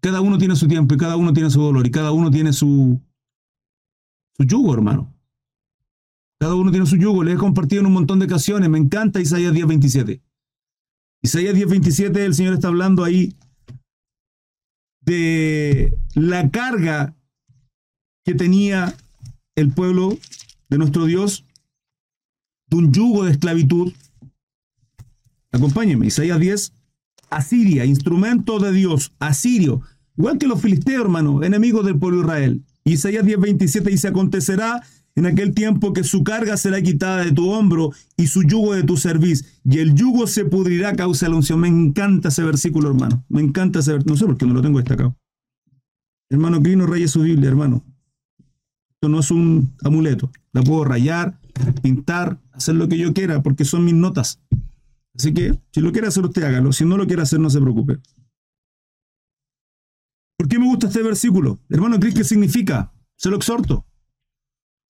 [0.00, 2.52] Cada uno tiene su tiempo y cada uno tiene su dolor y cada uno tiene
[2.52, 3.00] su,
[4.36, 5.14] su yugo, hermano.
[6.40, 7.24] Cada uno tiene su yugo.
[7.24, 8.70] Le he compartido en un montón de ocasiones.
[8.70, 10.22] Me encanta Isaías 10:27.
[11.20, 13.36] Isaías 10:27, el Señor está hablando ahí
[15.00, 17.14] de la carga
[18.24, 18.94] que tenía
[19.56, 20.18] el pueblo
[20.68, 21.44] de nuestro Dios,
[22.68, 23.92] de un yugo de esclavitud.
[25.52, 26.72] Acompáñenme, Isaías 10,
[27.30, 29.82] Asiria, instrumento de Dios, asirio,
[30.16, 32.64] igual que los filisteos, hermano, enemigos del pueblo de Israel.
[32.84, 34.82] Isaías 10, 27 dice, acontecerá
[35.14, 38.84] en aquel tiempo que su carga será quitada de tu hombro y su yugo de
[38.84, 41.60] tu cerviz, y el yugo se pudrirá a causa de la unción.
[41.60, 43.24] Me encanta ese versículo, hermano.
[43.28, 44.14] Me encanta ese versículo.
[44.14, 45.16] No sé por qué no lo tengo destacado.
[46.30, 47.84] Hermano, que no raye su Biblia, hermano.
[48.90, 50.30] Esto no es un amuleto.
[50.52, 51.40] La puedo rayar,
[51.82, 54.40] pintar, hacer lo que yo quiera, porque son mis notas.
[55.14, 56.72] Así que, si lo quiere hacer usted, hágalo.
[56.72, 57.98] Si no lo quiere hacer, no se preocupe.
[60.36, 61.58] ¿Por qué me gusta este versículo?
[61.68, 62.92] Hermano, ¿qué significa?
[63.16, 63.86] Se lo exhorto.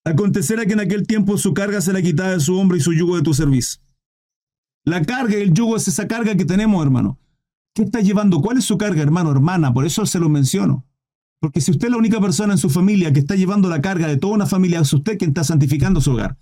[0.04, 3.16] Acontecerá que en aquel tiempo su carga será quitada de su hombro y su yugo
[3.16, 3.80] de tu servicio.
[4.84, 7.18] La carga y el yugo es esa carga que tenemos, hermano.
[7.74, 8.40] ¿Qué está llevando?
[8.40, 9.72] ¿Cuál es su carga, hermano, hermana?
[9.72, 10.87] Por eso se lo menciono.
[11.40, 14.08] Porque si usted es la única persona en su familia que está llevando la carga
[14.08, 16.36] de toda una familia, es usted quien está santificando su hogar.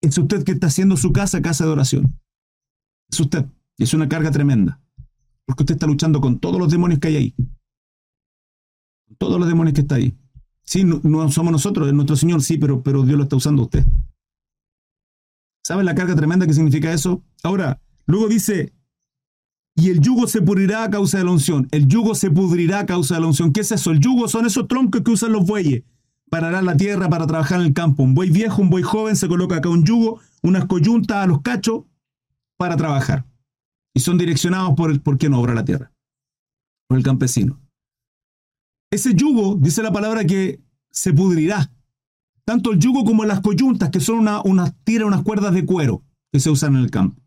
[0.00, 2.18] Es usted que está haciendo su casa casa de oración.
[3.10, 3.46] Es usted.
[3.76, 4.80] Y es una carga tremenda.
[5.44, 7.34] Porque usted está luchando con todos los demonios que hay ahí.
[9.18, 10.16] Todos los demonios que está ahí.
[10.64, 13.64] Sí, no, somos nosotros, es nuestro Señor, sí, pero, pero Dios lo está usando a
[13.64, 13.84] usted.
[15.64, 17.22] ¿Sabe la carga tremenda que significa eso?
[17.42, 18.72] Ahora, luego dice,
[19.80, 21.66] y el yugo se pudrirá a causa de la unción.
[21.70, 23.50] El yugo se pudrirá a causa de la unción.
[23.50, 23.90] ¿Qué es eso?
[23.90, 25.84] El yugo son esos troncos que usan los bueyes
[26.28, 28.02] para arar la tierra, para trabajar en el campo.
[28.02, 31.40] Un buey viejo, un buey joven, se coloca acá un yugo, unas coyuntas a los
[31.40, 31.84] cachos
[32.58, 33.24] para trabajar.
[33.94, 35.90] Y son direccionados por el por no obra la tierra,
[36.86, 37.58] por el campesino.
[38.90, 40.60] Ese yugo, dice la palabra, que
[40.90, 41.72] se pudrirá.
[42.44, 46.02] Tanto el yugo como las coyuntas, que son unas una, tira, unas cuerdas de cuero
[46.30, 47.19] que se usan en el campo.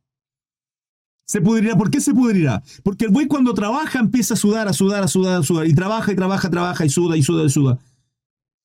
[1.34, 1.76] Se pudrirá.
[1.76, 2.62] ¿Por qué se pudrirá?
[2.84, 5.66] Porque el buey cuando trabaja empieza a sudar, a sudar, a sudar, a sudar.
[5.66, 7.80] Y trabaja y trabaja, trabaja y suda y suda y suda.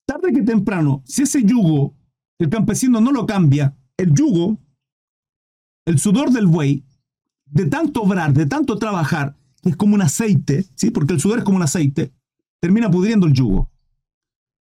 [0.05, 1.97] Tarde que temprano, si ese yugo,
[2.39, 4.59] el campesino no lo cambia, el yugo,
[5.87, 6.85] el sudor del buey,
[7.47, 10.91] de tanto obrar, de tanto trabajar, es como un aceite, ¿sí?
[10.91, 12.13] Porque el sudor es como un aceite,
[12.61, 13.71] termina pudriendo el yugo.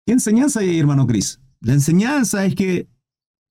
[0.05, 1.39] ¿Qué enseñanza hay hermano Cris?
[1.61, 2.89] La enseñanza es que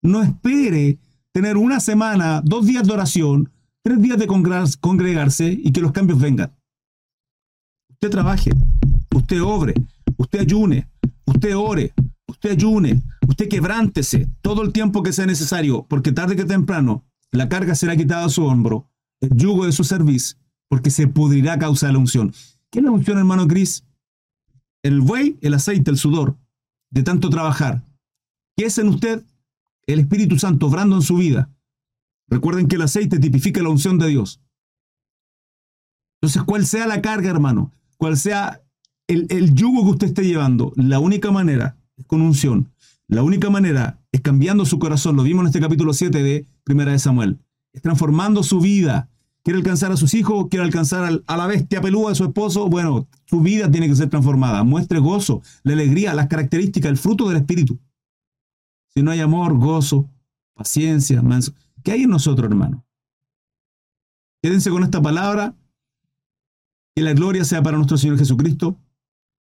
[0.02, 0.98] no espere
[1.32, 3.50] tener una semana, dos días de oración,
[3.82, 6.52] tres días de congregarse y que los cambios vengan.
[7.90, 8.50] Usted trabaje,
[9.14, 9.74] usted obre,
[10.16, 10.88] usted ayune,
[11.26, 11.92] usted ore,
[12.26, 17.48] usted ayune, usted quebrántese todo el tiempo que sea necesario, porque tarde que temprano la
[17.48, 18.88] carga será quitada a su hombro,
[19.20, 22.32] el yugo de su servicio, porque se pudrirá a causa de la unción.
[22.70, 23.84] ¿Qué es la unción, hermano Cris?
[24.82, 26.36] el buey, el aceite, el sudor,
[26.90, 27.82] de tanto trabajar.
[28.56, 29.24] ¿Qué es en usted?
[29.86, 31.50] El Espíritu Santo obrando en su vida.
[32.28, 34.40] Recuerden que el aceite tipifica la unción de Dios.
[36.20, 38.62] Entonces, cual sea la carga, hermano, cual sea
[39.08, 42.72] el, el yugo que usted esté llevando, la única manera es con unción.
[43.08, 45.16] La única manera es cambiando su corazón.
[45.16, 47.38] Lo vimos en este capítulo 7 de Primera de Samuel.
[47.72, 49.10] Es transformando su vida,
[49.42, 53.08] quiere alcanzar a sus hijos, quiere alcanzar a la bestia peluda de su esposo, bueno,
[53.26, 54.64] su vida tiene que ser transformada.
[54.64, 57.78] Muestre gozo, la alegría, las características, el fruto del Espíritu.
[58.94, 60.08] Si no hay amor, gozo,
[60.54, 61.52] paciencia, manso,
[61.82, 62.84] ¿qué hay en nosotros, hermano?
[64.42, 65.54] Quédense con esta palabra.
[66.94, 68.76] Que la gloria sea para nuestro Señor Jesucristo.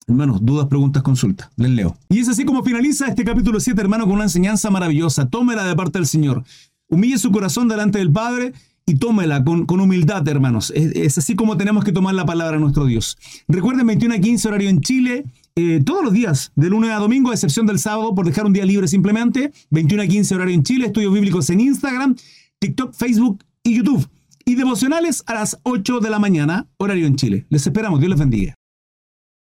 [0.08, 1.50] Hermanos, dudas, preguntas, consultas.
[1.58, 1.98] Les leo.
[2.10, 5.28] Y es así como finaliza este capítulo 7, hermano, con una enseñanza maravillosa.
[5.28, 6.44] Tómela de parte del Señor.
[6.88, 8.54] Humille su corazón delante del Padre
[8.86, 10.72] y tómela con, humildad, hermanos.
[10.76, 13.18] Es, así como tenemos que tomar la palabra de nuestro Dios.
[13.48, 15.26] Recuerden, 21 a 15 horario en Chile,
[15.62, 18.54] eh, todos los días, de lunes a domingo, a excepción del sábado, por dejar un
[18.54, 19.52] día libre simplemente.
[19.70, 22.16] 21 a 15 horario en Chile, estudios bíblicos en Instagram,
[22.60, 24.08] TikTok, Facebook y YouTube.
[24.46, 27.46] Y devocionales a las 8 de la mañana, horario en Chile.
[27.50, 28.61] Les esperamos, Dios les bendiga.